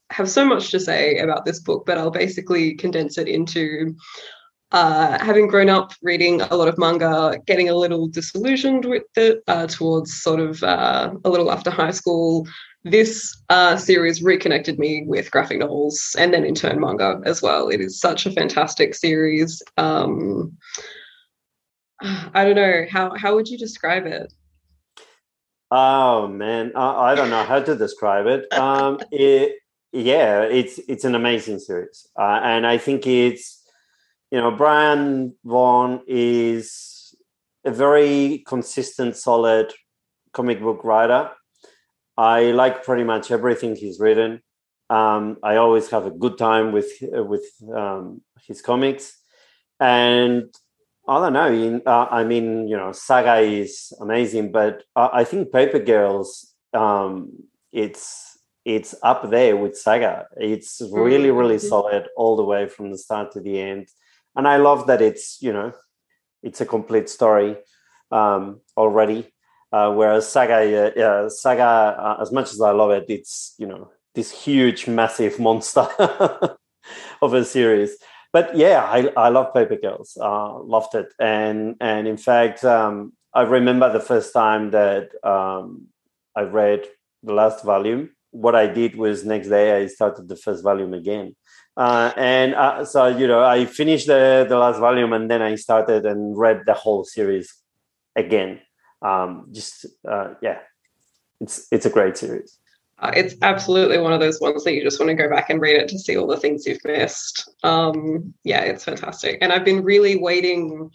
have 0.08 0.30
so 0.30 0.46
much 0.46 0.70
to 0.70 0.80
say 0.80 1.18
about 1.18 1.44
this 1.44 1.60
book, 1.60 1.84
but 1.84 1.98
I'll 1.98 2.10
basically 2.10 2.74
condense 2.74 3.18
it 3.18 3.28
into 3.28 3.94
uh, 4.72 5.22
having 5.22 5.46
grown 5.46 5.68
up 5.68 5.92
reading 6.02 6.40
a 6.40 6.56
lot 6.56 6.68
of 6.68 6.78
manga, 6.78 7.38
getting 7.46 7.68
a 7.68 7.74
little 7.74 8.08
disillusioned 8.08 8.86
with 8.86 9.04
it 9.16 9.42
uh, 9.46 9.66
towards 9.66 10.22
sort 10.22 10.40
of 10.40 10.62
uh, 10.62 11.12
a 11.24 11.30
little 11.30 11.52
after 11.52 11.70
high 11.70 11.90
school, 11.90 12.48
this 12.84 13.42
uh, 13.48 13.76
series 13.76 14.22
reconnected 14.22 14.78
me 14.78 15.04
with 15.06 15.30
graphic 15.30 15.58
novels 15.58 16.14
and 16.18 16.34
then 16.34 16.44
in 16.44 16.54
turn 16.54 16.78
manga 16.78 17.20
as 17.24 17.40
well. 17.40 17.68
It 17.68 17.80
is 17.80 17.98
such 17.98 18.26
a 18.26 18.30
fantastic 18.30 18.94
series. 18.94 19.62
Um, 19.78 20.56
I 22.02 22.44
don't 22.44 22.56
know 22.56 22.84
how 22.90 23.14
how 23.16 23.34
would 23.34 23.48
you 23.48 23.58
describe 23.58 24.06
it? 24.06 24.32
Oh 25.70 26.28
man, 26.28 26.72
I, 26.76 27.12
I 27.12 27.14
don't 27.14 27.30
know 27.30 27.42
how 27.42 27.60
to 27.60 27.74
describe 27.74 28.26
it. 28.26 28.52
Um, 28.52 29.00
it 29.10 29.56
yeah, 29.92 30.42
it's 30.42 30.78
it's 30.86 31.04
an 31.04 31.14
amazing 31.14 31.60
series, 31.60 32.06
uh, 32.18 32.40
and 32.42 32.66
I 32.66 32.76
think 32.78 33.06
it's 33.06 33.62
you 34.30 34.38
know 34.40 34.50
Brian 34.50 35.34
Vaughan 35.44 36.02
is 36.06 37.14
a 37.64 37.70
very 37.70 38.44
consistent, 38.46 39.16
solid 39.16 39.72
comic 40.32 40.60
book 40.60 40.84
writer 40.84 41.30
I 42.16 42.52
like 42.52 42.84
pretty 42.84 43.04
much 43.04 43.30
everything 43.30 43.74
he's 43.76 43.98
written. 43.98 44.40
Um, 44.90 45.38
I 45.42 45.56
always 45.56 45.90
have 45.90 46.06
a 46.06 46.10
good 46.10 46.38
time 46.38 46.72
with 46.72 46.90
with 47.00 47.44
um, 47.74 48.20
his 48.46 48.60
comics, 48.60 49.18
and 49.80 50.54
I 51.08 51.18
don't 51.20 51.32
know. 51.32 51.52
In, 51.52 51.82
uh, 51.86 52.06
I 52.10 52.24
mean, 52.24 52.68
you 52.68 52.76
know, 52.76 52.92
Saga 52.92 53.38
is 53.40 53.92
amazing, 54.00 54.52
but 54.52 54.84
I 54.94 55.24
think 55.24 55.52
Paper 55.52 55.78
Girls, 55.78 56.54
um, 56.72 57.32
it's 57.72 58.38
it's 58.64 58.94
up 59.02 59.30
there 59.30 59.56
with 59.56 59.76
Saga. 59.76 60.26
It's 60.36 60.80
really, 60.92 61.30
really 61.30 61.56
mm-hmm. 61.56 61.68
solid 61.68 62.08
all 62.16 62.36
the 62.36 62.44
way 62.44 62.68
from 62.68 62.90
the 62.90 62.98
start 62.98 63.32
to 63.32 63.40
the 63.40 63.60
end, 63.60 63.88
and 64.36 64.46
I 64.46 64.56
love 64.56 64.86
that 64.86 65.02
it's 65.02 65.42
you 65.42 65.52
know, 65.52 65.72
it's 66.42 66.60
a 66.60 66.66
complete 66.66 67.08
story 67.08 67.56
um, 68.10 68.60
already. 68.76 69.33
Uh, 69.74 69.90
whereas 69.92 70.28
Saga, 70.30 70.60
uh, 71.04 71.28
Saga, 71.28 71.64
uh, 71.98 72.16
as 72.22 72.30
much 72.30 72.52
as 72.52 72.60
I 72.60 72.70
love 72.70 72.92
it, 72.92 73.06
it's 73.08 73.56
you 73.58 73.66
know 73.66 73.90
this 74.14 74.30
huge, 74.30 74.86
massive 74.86 75.40
monster 75.40 75.88
of 77.22 77.34
a 77.34 77.44
series. 77.44 77.96
But 78.32 78.56
yeah, 78.56 78.84
I, 78.84 79.10
I 79.16 79.30
love 79.30 79.52
Paper 79.52 79.74
Girls. 79.74 80.16
Uh, 80.20 80.60
loved 80.62 80.94
it, 80.94 81.08
and 81.18 81.74
and 81.80 82.06
in 82.06 82.16
fact, 82.16 82.64
um, 82.64 83.14
I 83.34 83.42
remember 83.42 83.92
the 83.92 83.98
first 83.98 84.32
time 84.32 84.70
that 84.70 85.08
um, 85.24 85.88
I 86.36 86.42
read 86.42 86.86
the 87.24 87.32
last 87.32 87.64
volume. 87.64 88.10
What 88.30 88.54
I 88.54 88.68
did 88.68 88.94
was 88.94 89.24
next 89.24 89.48
day 89.48 89.82
I 89.82 89.88
started 89.88 90.28
the 90.28 90.36
first 90.36 90.62
volume 90.62 90.94
again, 90.94 91.34
uh, 91.76 92.12
and 92.16 92.54
uh, 92.54 92.84
so 92.84 93.08
you 93.08 93.26
know 93.26 93.42
I 93.42 93.64
finished 93.64 94.06
the 94.06 94.46
the 94.48 94.56
last 94.56 94.78
volume 94.78 95.12
and 95.12 95.28
then 95.28 95.42
I 95.42 95.56
started 95.56 96.06
and 96.06 96.38
read 96.38 96.62
the 96.64 96.74
whole 96.74 97.02
series 97.02 97.52
again. 98.14 98.60
Um, 99.04 99.48
just 99.52 99.86
uh, 100.08 100.34
yeah, 100.42 100.58
it's 101.40 101.68
it's 101.70 101.86
a 101.86 101.90
great 101.90 102.16
series. 102.16 102.58
Uh, 102.98 103.12
it's 103.14 103.34
absolutely 103.42 103.98
one 103.98 104.12
of 104.12 104.20
those 104.20 104.40
ones 104.40 104.64
that 104.64 104.72
you 104.72 104.82
just 104.82 104.98
want 104.98 105.10
to 105.10 105.14
go 105.14 105.28
back 105.28 105.50
and 105.50 105.60
read 105.60 105.76
it 105.76 105.88
to 105.88 105.98
see 105.98 106.16
all 106.16 106.26
the 106.26 106.38
things 106.38 106.64
you've 106.66 106.84
missed. 106.84 107.50
Um, 107.62 108.32
yeah, 108.44 108.62
it's 108.62 108.84
fantastic. 108.84 109.38
And 109.42 109.52
I've 109.52 109.64
been 109.64 109.82
really 109.82 110.16
waiting, 110.16 110.90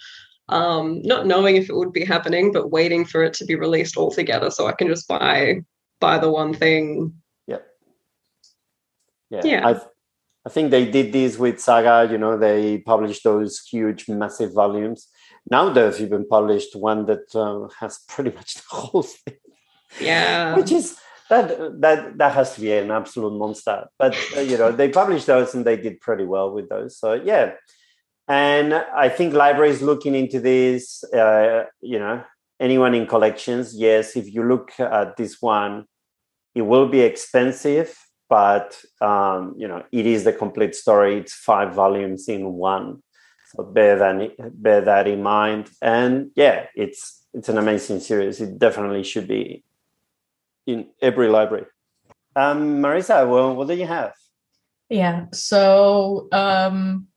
um, 0.47 1.01
not 1.03 1.27
knowing 1.27 1.57
if 1.57 1.69
it 1.69 1.75
would 1.75 1.93
be 1.93 2.05
happening, 2.05 2.51
but 2.51 2.71
waiting 2.71 3.05
for 3.05 3.21
it 3.23 3.33
to 3.35 3.45
be 3.45 3.55
released 3.55 3.97
all 3.97 4.11
together 4.11 4.49
so 4.49 4.65
I 4.65 4.71
can 4.71 4.87
just 4.87 5.07
buy 5.07 5.61
buy 5.99 6.17
the 6.17 6.31
one 6.31 6.53
thing. 6.53 7.13
Yep. 7.47 7.67
Yeah. 9.29 9.41
Yeah. 9.43 9.67
I've, 9.67 9.85
I 10.45 10.49
think 10.49 10.71
they 10.71 10.89
did 10.89 11.11
this 11.11 11.37
with 11.37 11.59
Saga. 11.59 12.09
You 12.09 12.17
know, 12.17 12.37
they 12.37 12.77
published 12.79 13.25
those 13.25 13.59
huge, 13.59 14.07
massive 14.07 14.53
volumes. 14.53 15.09
Now 15.51 15.69
they've 15.69 16.01
even 16.01 16.27
published 16.27 16.75
one 16.75 17.05
that 17.05 17.35
uh, 17.35 17.67
has 17.79 17.99
pretty 18.07 18.31
much 18.31 18.55
the 18.55 18.63
whole 18.69 19.03
thing. 19.03 19.35
Yeah. 19.99 20.55
Which 20.55 20.71
is 20.71 20.97
that 21.29 21.81
that 21.81 22.17
that 22.17 22.33
has 22.33 22.55
to 22.55 22.61
be 22.61 22.71
an 22.73 22.91
absolute 22.91 23.37
monster. 23.37 23.87
But 23.97 24.17
uh, 24.35 24.41
you 24.41 24.57
know, 24.57 24.71
they 24.71 24.89
published 24.89 25.27
those 25.27 25.53
and 25.55 25.63
they 25.63 25.77
did 25.77 26.01
pretty 26.01 26.25
well 26.25 26.51
with 26.51 26.69
those. 26.69 26.97
So 26.97 27.13
yeah, 27.13 27.53
and 28.27 28.73
I 28.73 29.09
think 29.09 29.33
libraries 29.33 29.81
looking 29.81 30.15
into 30.15 30.39
this. 30.39 31.03
Uh, 31.03 31.65
you 31.81 31.99
know, 31.99 32.23
anyone 32.59 32.95
in 32.95 33.07
collections, 33.07 33.75
yes. 33.75 34.15
If 34.15 34.33
you 34.33 34.43
look 34.43 34.71
at 34.79 35.17
this 35.17 35.41
one, 35.41 35.85
it 36.55 36.63
will 36.63 36.87
be 36.87 37.01
expensive, 37.01 37.95
but 38.27 38.79
um, 39.01 39.55
you 39.57 39.67
know, 39.67 39.83
it 39.91 40.05
is 40.05 40.23
the 40.23 40.33
complete 40.33 40.75
story. 40.75 41.19
It's 41.19 41.33
five 41.33 41.73
volumes 41.73 42.27
in 42.27 42.53
one. 42.53 43.03
So 43.49 43.63
bear 43.63 43.97
that 43.97 44.61
bear 44.61 44.81
that 44.81 45.07
in 45.07 45.23
mind. 45.23 45.69
And 45.81 46.31
yeah, 46.35 46.67
it's 46.75 47.25
it's 47.33 47.49
an 47.49 47.57
amazing 47.57 47.99
series. 47.99 48.39
It 48.39 48.59
definitely 48.59 49.03
should 49.03 49.27
be 49.27 49.63
in 50.67 50.87
every 51.01 51.29
library. 51.29 51.65
Um, 52.35 52.79
Marisa, 52.79 53.27
well, 53.27 53.55
what 53.55 53.67
do 53.67 53.73
you 53.73 53.87
have? 53.87 54.13
Yeah, 54.89 55.25
so 55.33 56.27
um, 56.31 57.07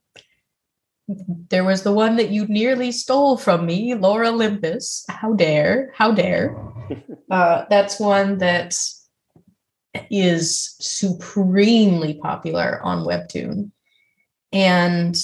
there 1.51 1.64
was 1.64 1.83
the 1.83 1.92
one 1.92 2.16
that 2.16 2.31
you 2.31 2.47
nearly 2.47 2.92
stole 2.92 3.37
from 3.37 3.66
me, 3.66 3.95
Lore 3.95 4.25
Olympus. 4.25 5.05
How 5.09 5.35
dare? 5.35 5.92
How 5.95 6.12
dare? 6.12 6.57
uh, 7.31 7.64
that's 7.68 8.01
one 8.01 8.38
that 8.38 8.75
is 10.11 10.77
supremely 10.81 12.14
popular 12.14 12.81
on 12.83 13.05
Webtoon. 13.05 13.71
And 14.53 15.16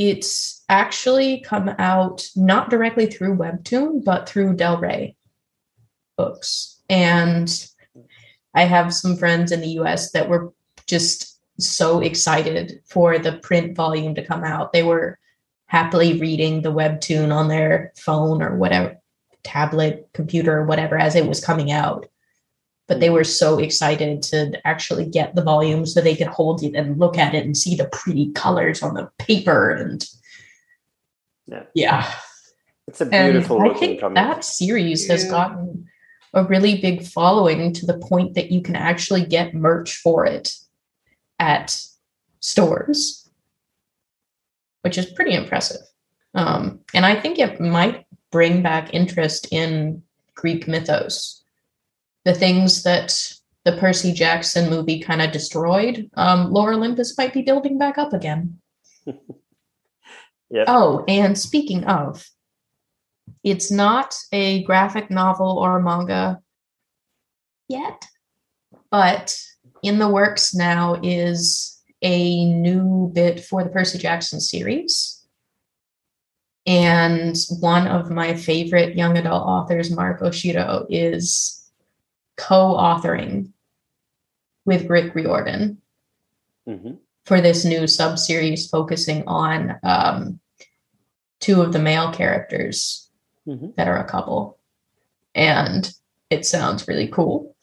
it's 0.00 0.64
actually 0.70 1.40
come 1.40 1.68
out 1.78 2.26
not 2.34 2.70
directly 2.70 3.04
through 3.04 3.36
Webtoon, 3.36 4.02
but 4.02 4.26
through 4.26 4.56
Del 4.56 4.78
Rey 4.78 5.14
books. 6.16 6.80
And 6.88 7.68
I 8.54 8.64
have 8.64 8.94
some 8.94 9.14
friends 9.14 9.52
in 9.52 9.60
the 9.60 9.78
US 9.80 10.12
that 10.12 10.26
were 10.26 10.54
just 10.86 11.38
so 11.60 12.00
excited 12.00 12.80
for 12.86 13.18
the 13.18 13.32
print 13.40 13.76
volume 13.76 14.14
to 14.14 14.24
come 14.24 14.42
out. 14.42 14.72
They 14.72 14.82
were 14.82 15.18
happily 15.66 16.18
reading 16.18 16.62
the 16.62 16.72
webtoon 16.72 17.30
on 17.30 17.48
their 17.48 17.92
phone 17.94 18.40
or 18.40 18.56
whatever, 18.56 18.96
tablet, 19.42 20.08
computer, 20.14 20.64
whatever, 20.64 20.96
as 20.96 21.14
it 21.14 21.26
was 21.26 21.44
coming 21.44 21.72
out. 21.72 22.09
But 22.90 22.98
they 22.98 23.08
were 23.08 23.22
so 23.22 23.60
excited 23.60 24.20
to 24.24 24.60
actually 24.66 25.06
get 25.06 25.36
the 25.36 25.44
volume 25.44 25.86
so 25.86 26.00
they 26.00 26.16
could 26.16 26.26
hold 26.26 26.64
it 26.64 26.74
and 26.74 26.98
look 26.98 27.16
at 27.16 27.36
it 27.36 27.44
and 27.44 27.56
see 27.56 27.76
the 27.76 27.84
pretty 27.84 28.32
colors 28.32 28.82
on 28.82 28.94
the 28.94 29.08
paper. 29.16 29.70
And 29.70 30.04
yeah, 31.46 31.62
yeah. 31.72 32.12
it's 32.88 33.00
a 33.00 33.06
beautiful 33.06 33.62
and 33.62 33.70
I 33.70 33.74
think 33.74 34.00
that 34.00 34.44
series 34.44 35.06
yeah. 35.06 35.12
has 35.12 35.30
gotten 35.30 35.88
a 36.34 36.42
really 36.42 36.80
big 36.80 37.04
following 37.04 37.72
to 37.74 37.86
the 37.86 37.96
point 37.96 38.34
that 38.34 38.50
you 38.50 38.60
can 38.60 38.74
actually 38.74 39.24
get 39.24 39.54
merch 39.54 39.94
for 39.98 40.26
it 40.26 40.52
at 41.38 41.80
stores, 42.40 43.30
which 44.82 44.98
is 44.98 45.06
pretty 45.06 45.34
impressive. 45.34 45.82
Um, 46.34 46.80
and 46.92 47.06
I 47.06 47.20
think 47.20 47.38
it 47.38 47.60
might 47.60 48.04
bring 48.32 48.62
back 48.62 48.92
interest 48.92 49.46
in 49.52 50.02
Greek 50.34 50.66
mythos. 50.66 51.39
The 52.24 52.34
things 52.34 52.82
that 52.82 53.16
the 53.64 53.76
Percy 53.76 54.12
Jackson 54.12 54.70
movie 54.70 55.00
kind 55.00 55.22
of 55.22 55.32
destroyed, 55.32 56.10
um, 56.14 56.50
Lore 56.50 56.72
Olympus 56.72 57.16
might 57.16 57.32
be 57.32 57.42
building 57.42 57.78
back 57.78 57.98
up 57.98 58.12
again. 58.12 58.58
yeah. 59.06 60.64
Oh, 60.66 61.04
and 61.08 61.38
speaking 61.38 61.84
of, 61.84 62.26
it's 63.44 63.70
not 63.70 64.14
a 64.32 64.62
graphic 64.64 65.10
novel 65.10 65.58
or 65.58 65.78
a 65.78 65.82
manga 65.82 66.40
yet, 67.68 68.06
but 68.90 69.36
in 69.82 69.98
the 69.98 70.08
works 70.08 70.54
now 70.54 70.98
is 71.02 71.80
a 72.02 72.44
new 72.46 73.10
bit 73.14 73.40
for 73.44 73.62
the 73.62 73.70
Percy 73.70 73.98
Jackson 73.98 74.40
series. 74.40 75.16
And 76.66 77.36
one 77.60 77.86
of 77.86 78.10
my 78.10 78.34
favorite 78.34 78.94
young 78.94 79.16
adult 79.16 79.46
authors, 79.46 79.90
Mark 79.90 80.20
Oshiro, 80.20 80.86
is 80.88 81.59
co 82.40 82.74
authoring 82.74 83.52
with 84.64 84.88
Rick 84.88 85.14
Riordan 85.14 85.78
mm-hmm. 86.66 86.94
for 87.24 87.40
this 87.40 87.64
new 87.64 87.86
sub 87.86 88.18
series 88.18 88.68
focusing 88.68 89.22
on 89.26 89.76
um, 89.82 90.40
two 91.40 91.60
of 91.60 91.72
the 91.72 91.78
male 91.78 92.12
characters 92.12 93.10
mm-hmm. 93.46 93.68
that 93.76 93.88
are 93.88 93.98
a 93.98 94.08
couple. 94.08 94.58
And 95.34 95.92
it 96.30 96.46
sounds 96.46 96.88
really 96.88 97.08
cool. 97.08 97.54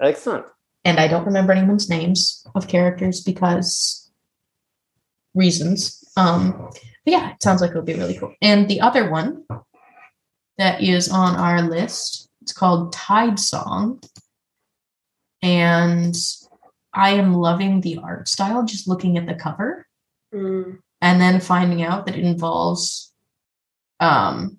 Excellent. 0.00 0.46
And 0.84 1.00
I 1.00 1.08
don't 1.08 1.26
remember 1.26 1.52
anyone's 1.52 1.90
names 1.90 2.46
of 2.54 2.68
characters 2.68 3.20
because 3.20 4.10
reasons. 5.34 6.04
Um, 6.16 6.52
but 7.04 7.12
yeah, 7.12 7.32
it 7.32 7.42
sounds 7.42 7.60
like 7.60 7.72
it 7.72 7.76
would 7.76 7.84
be 7.84 7.94
really 7.94 8.16
cool. 8.16 8.34
And 8.40 8.68
the 8.68 8.80
other 8.80 9.10
one 9.10 9.44
that 10.56 10.82
is 10.82 11.10
on 11.10 11.36
our 11.36 11.62
list, 11.62 12.27
it's 12.48 12.56
called 12.56 12.94
Tidesong. 12.94 14.02
And 15.42 16.16
I 16.94 17.10
am 17.10 17.34
loving 17.34 17.82
the 17.82 17.98
art 17.98 18.26
style 18.26 18.64
just 18.64 18.88
looking 18.88 19.18
at 19.18 19.26
the 19.26 19.34
cover. 19.34 19.86
Mm. 20.34 20.78
And 21.02 21.20
then 21.20 21.40
finding 21.40 21.82
out 21.82 22.06
that 22.06 22.16
it 22.16 22.24
involves 22.24 23.12
um, 24.00 24.56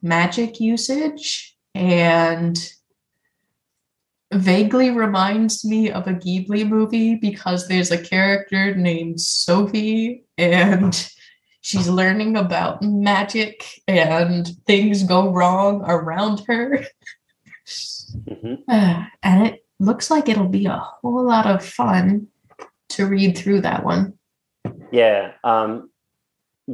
magic 0.00 0.60
usage 0.60 1.56
and 1.74 2.56
vaguely 4.32 4.92
reminds 4.92 5.64
me 5.64 5.90
of 5.90 6.06
a 6.06 6.14
Ghibli 6.14 6.68
movie 6.68 7.16
because 7.16 7.66
there's 7.66 7.90
a 7.90 8.02
character 8.02 8.76
named 8.76 9.20
Sophie 9.20 10.24
and 10.38 11.10
she's 11.64 11.88
learning 11.88 12.36
about 12.36 12.82
magic 12.82 13.64
and 13.88 14.46
things 14.66 15.02
go 15.02 15.30
wrong 15.32 15.82
around 15.86 16.42
her. 16.46 16.84
Mm-hmm. 17.66 18.70
and 19.22 19.46
it 19.46 19.64
looks 19.78 20.10
like 20.10 20.28
it'll 20.28 20.48
be 20.48 20.66
a 20.66 20.76
whole 20.76 21.24
lot 21.24 21.46
of 21.46 21.64
fun 21.64 22.28
to 22.90 23.06
read 23.06 23.36
through 23.36 23.62
that 23.62 23.84
one. 23.84 24.14
Yeah. 24.92 25.32
Um, 25.42 25.90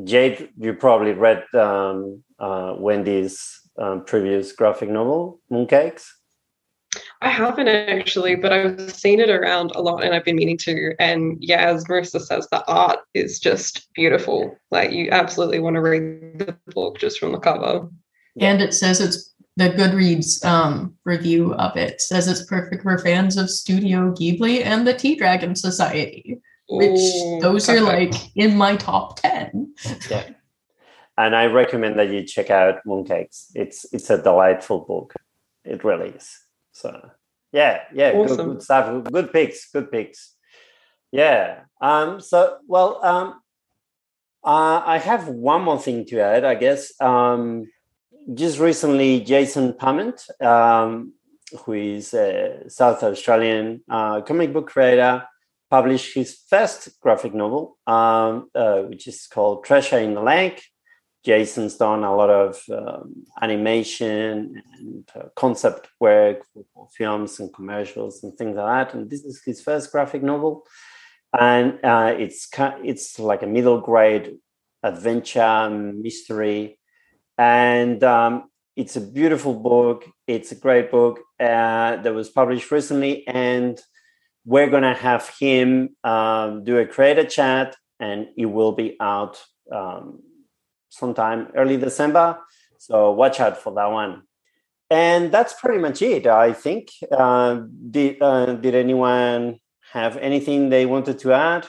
Jade, 0.04 0.50
you 0.58 0.74
probably 0.74 1.12
read 1.12 1.44
um, 1.54 2.22
uh, 2.38 2.74
Wendy's 2.78 3.60
um, 3.78 4.04
previous 4.04 4.52
graphic 4.52 4.88
novel, 4.88 5.40
Mooncakes. 5.50 6.06
I 7.22 7.28
haven't 7.28 7.68
actually, 7.68 8.34
but 8.34 8.52
I've 8.52 8.92
seen 8.92 9.20
it 9.20 9.30
around 9.30 9.72
a 9.74 9.82
lot 9.82 10.02
and 10.02 10.14
I've 10.14 10.24
been 10.24 10.36
meaning 10.36 10.58
to. 10.58 10.94
And 10.98 11.36
yeah, 11.40 11.66
as 11.66 11.84
Marissa 11.84 12.20
says, 12.20 12.48
the 12.50 12.66
art 12.66 12.98
is 13.14 13.38
just 13.38 13.88
beautiful. 13.94 14.56
Like 14.70 14.90
you 14.90 15.08
absolutely 15.10 15.60
want 15.60 15.74
to 15.74 15.82
read 15.82 16.38
the 16.38 16.56
book 16.68 16.98
just 16.98 17.18
from 17.18 17.32
the 17.32 17.38
cover. 17.38 17.88
And 18.40 18.62
it 18.62 18.74
says 18.74 19.00
it's 19.00 19.29
the 19.60 19.68
Goodreads 19.68 20.42
um, 20.42 20.94
review 21.04 21.52
of 21.54 21.76
it 21.76 22.00
says 22.00 22.26
it's 22.28 22.44
perfect 22.44 22.82
for 22.82 22.96
fans 22.96 23.36
of 23.36 23.50
Studio 23.50 24.10
Ghibli 24.12 24.64
and 24.64 24.86
the 24.86 24.94
Tea 24.94 25.16
Dragon 25.16 25.54
Society, 25.54 26.40
which 26.70 26.98
Ooh, 26.98 27.40
those 27.42 27.68
are 27.68 27.82
like 27.82 28.14
in 28.36 28.56
my 28.56 28.76
top 28.76 29.20
10. 29.20 29.74
Yeah. 30.10 30.30
And 31.18 31.36
I 31.36 31.46
recommend 31.46 31.98
that 31.98 32.08
you 32.08 32.24
check 32.24 32.48
out 32.48 32.76
Mooncakes. 32.86 33.48
It's 33.54 33.84
it's 33.92 34.08
a 34.08 34.22
delightful 34.22 34.86
book. 34.88 35.12
It 35.66 35.84
really 35.84 36.10
is. 36.10 36.34
So 36.72 37.10
yeah, 37.52 37.82
yeah, 37.92 38.12
good, 38.12 38.38
good 38.38 38.62
stuff. 38.62 39.04
Good 39.04 39.30
picks, 39.30 39.68
good 39.70 39.92
picks. 39.92 40.34
Yeah. 41.12 41.64
Um, 41.82 42.22
so 42.22 42.56
well, 42.66 43.04
um, 43.04 43.42
uh, 44.42 44.82
I 44.86 44.96
have 44.96 45.28
one 45.28 45.60
more 45.60 45.78
thing 45.78 46.06
to 46.06 46.20
add, 46.20 46.46
I 46.46 46.54
guess. 46.54 46.98
Um, 47.02 47.66
just 48.34 48.58
recently, 48.58 49.20
Jason 49.20 49.74
Pamment, 49.74 50.26
um, 50.40 51.14
who 51.64 51.72
is 51.72 52.14
a 52.14 52.64
South 52.68 53.02
Australian 53.02 53.82
uh, 53.88 54.20
comic 54.22 54.52
book 54.52 54.68
creator, 54.68 55.24
published 55.70 56.14
his 56.14 56.38
first 56.48 57.00
graphic 57.00 57.32
novel, 57.32 57.78
um, 57.86 58.50
uh, 58.54 58.82
which 58.82 59.06
is 59.06 59.26
called 59.26 59.64
Treasure 59.64 59.98
in 59.98 60.14
the 60.14 60.22
Lake. 60.22 60.62
Jason's 61.24 61.76
done 61.76 62.02
a 62.02 62.16
lot 62.16 62.30
of 62.30 62.62
um, 62.72 63.26
animation 63.42 64.62
and 64.78 65.08
uh, 65.14 65.28
concept 65.36 65.88
work 66.00 66.44
for, 66.54 66.88
films 66.96 67.38
and 67.40 67.52
commercials 67.52 68.24
and 68.24 68.36
things 68.36 68.56
like 68.56 68.88
that. 68.88 68.94
And 68.94 69.10
this 69.10 69.24
is 69.24 69.42
his 69.44 69.60
first 69.60 69.92
graphic 69.92 70.22
novel, 70.22 70.66
and 71.38 71.78
uh, 71.84 72.14
it's 72.18 72.48
it's 72.82 73.18
like 73.18 73.42
a 73.42 73.46
middle 73.46 73.80
grade 73.80 74.38
adventure 74.82 75.68
mystery, 75.68 76.79
and 77.40 78.04
um, 78.04 78.50
it's 78.76 78.96
a 78.96 79.00
beautiful 79.00 79.54
book. 79.54 80.04
It's 80.26 80.52
a 80.52 80.54
great 80.54 80.90
book 80.90 81.20
uh, 81.40 81.96
that 81.96 82.14
was 82.14 82.28
published 82.28 82.70
recently, 82.70 83.26
and 83.26 83.80
we're 84.44 84.68
gonna 84.68 84.94
have 84.94 85.26
him 85.40 85.96
um, 86.04 86.64
do 86.64 86.76
a 86.76 86.84
creator 86.84 87.24
chat, 87.24 87.76
and 87.98 88.28
it 88.36 88.44
will 88.44 88.72
be 88.72 88.98
out 89.00 89.42
um, 89.72 90.20
sometime 90.90 91.48
early 91.56 91.78
December. 91.78 92.38
So 92.76 93.12
watch 93.12 93.40
out 93.40 93.56
for 93.56 93.72
that 93.74 93.90
one. 93.90 94.22
And 94.90 95.32
that's 95.32 95.54
pretty 95.54 95.78
much 95.78 96.02
it. 96.02 96.26
I 96.26 96.52
think. 96.52 96.90
Uh, 97.10 97.62
did 97.90 98.20
uh, 98.20 98.52
Did 98.54 98.74
anyone 98.74 99.60
have 99.92 100.18
anything 100.18 100.68
they 100.68 100.84
wanted 100.84 101.20
to 101.20 101.32
add? 101.32 101.66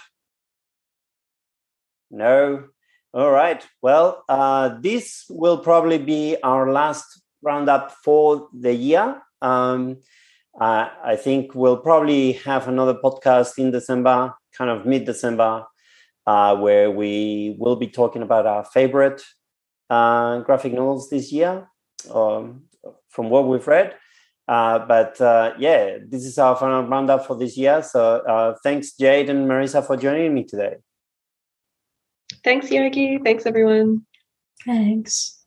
No. 2.09 2.65
All 3.13 3.29
right. 3.31 3.65
Well, 3.81 4.23
uh, 4.29 4.77
this 4.79 5.25
will 5.29 5.57
probably 5.57 5.97
be 5.97 6.37
our 6.43 6.71
last 6.71 7.21
roundup 7.41 7.91
for 7.91 8.47
the 8.57 8.73
year. 8.73 9.21
Um, 9.41 9.97
uh, 10.59 10.87
I 11.03 11.17
think 11.17 11.53
we'll 11.53 11.77
probably 11.77 12.33
have 12.47 12.69
another 12.69 12.93
podcast 12.93 13.57
in 13.57 13.71
December, 13.71 14.33
kind 14.57 14.69
of 14.69 14.85
mid 14.85 15.03
December, 15.03 15.65
uh, 16.25 16.55
where 16.55 16.89
we 16.89 17.55
will 17.59 17.75
be 17.75 17.87
talking 17.87 18.21
about 18.21 18.45
our 18.45 18.63
favorite 18.63 19.21
uh, 19.89 20.39
graphic 20.39 20.71
novels 20.71 21.09
this 21.09 21.33
year, 21.33 21.67
um, 22.13 22.63
from 23.09 23.29
what 23.29 23.45
we've 23.45 23.67
read. 23.67 23.93
Uh, 24.47 24.79
but 24.79 25.19
uh, 25.19 25.53
yeah, 25.59 25.97
this 26.07 26.23
is 26.23 26.37
our 26.37 26.55
final 26.55 26.83
roundup 26.83 27.25
for 27.27 27.35
this 27.35 27.57
year. 27.57 27.83
So 27.83 28.19
uh, 28.19 28.55
thanks, 28.63 28.93
Jade 28.93 29.29
and 29.29 29.49
Marisa, 29.49 29.85
for 29.85 29.97
joining 29.97 30.33
me 30.33 30.45
today. 30.45 30.75
Thanks, 32.43 32.71
Yogi. 32.71 33.19
Thanks, 33.23 33.45
everyone. 33.45 34.05
Thanks. 34.65 35.37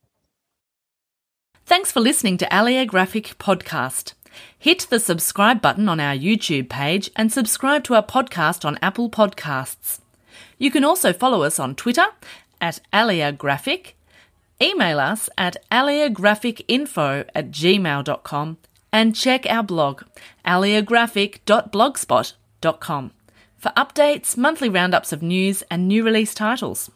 Thanks 1.67 1.91
for 1.91 2.01
listening 2.01 2.37
to 2.39 2.49
Alia 2.55 2.85
Graphic 2.85 3.37
Podcast. 3.39 4.13
Hit 4.59 4.87
the 4.91 5.01
subscribe 5.01 5.63
button 5.63 5.89
on 5.89 6.01
our 6.01 6.15
YouTube 6.15 6.69
page 6.69 7.11
and 7.17 7.33
subscribe 7.33 7.85
to 7.85 7.95
our 7.95 8.05
podcast 8.05 8.65
on 8.65 8.79
Apple 8.83 9.11
Podcasts. 9.11 10.01
You 10.59 10.71
can 10.71 10.85
also 10.85 11.13
follow 11.13 11.43
us 11.43 11.59
on 11.59 11.75
Twitter 11.75 12.07
at 12.61 12.81
Alia 12.93 13.33
Graphic, 13.33 13.97
email 14.61 15.01
us 15.01 15.29
at 15.37 15.57
aliagraphicinfo 15.71 17.29
at 17.35 17.51
gmail.com, 17.51 18.59
and 18.93 19.17
check 19.17 19.47
our 19.47 19.63
blog, 19.63 20.03
aliagraphic.blogspot.com, 20.47 23.11
for 23.65 23.71
updates, 23.71 24.37
monthly 24.37 24.69
roundups 24.69 25.11
of 25.11 25.23
news, 25.23 25.63
and 25.71 25.89
new 25.89 26.05
release 26.05 26.35
titles. 26.35 26.91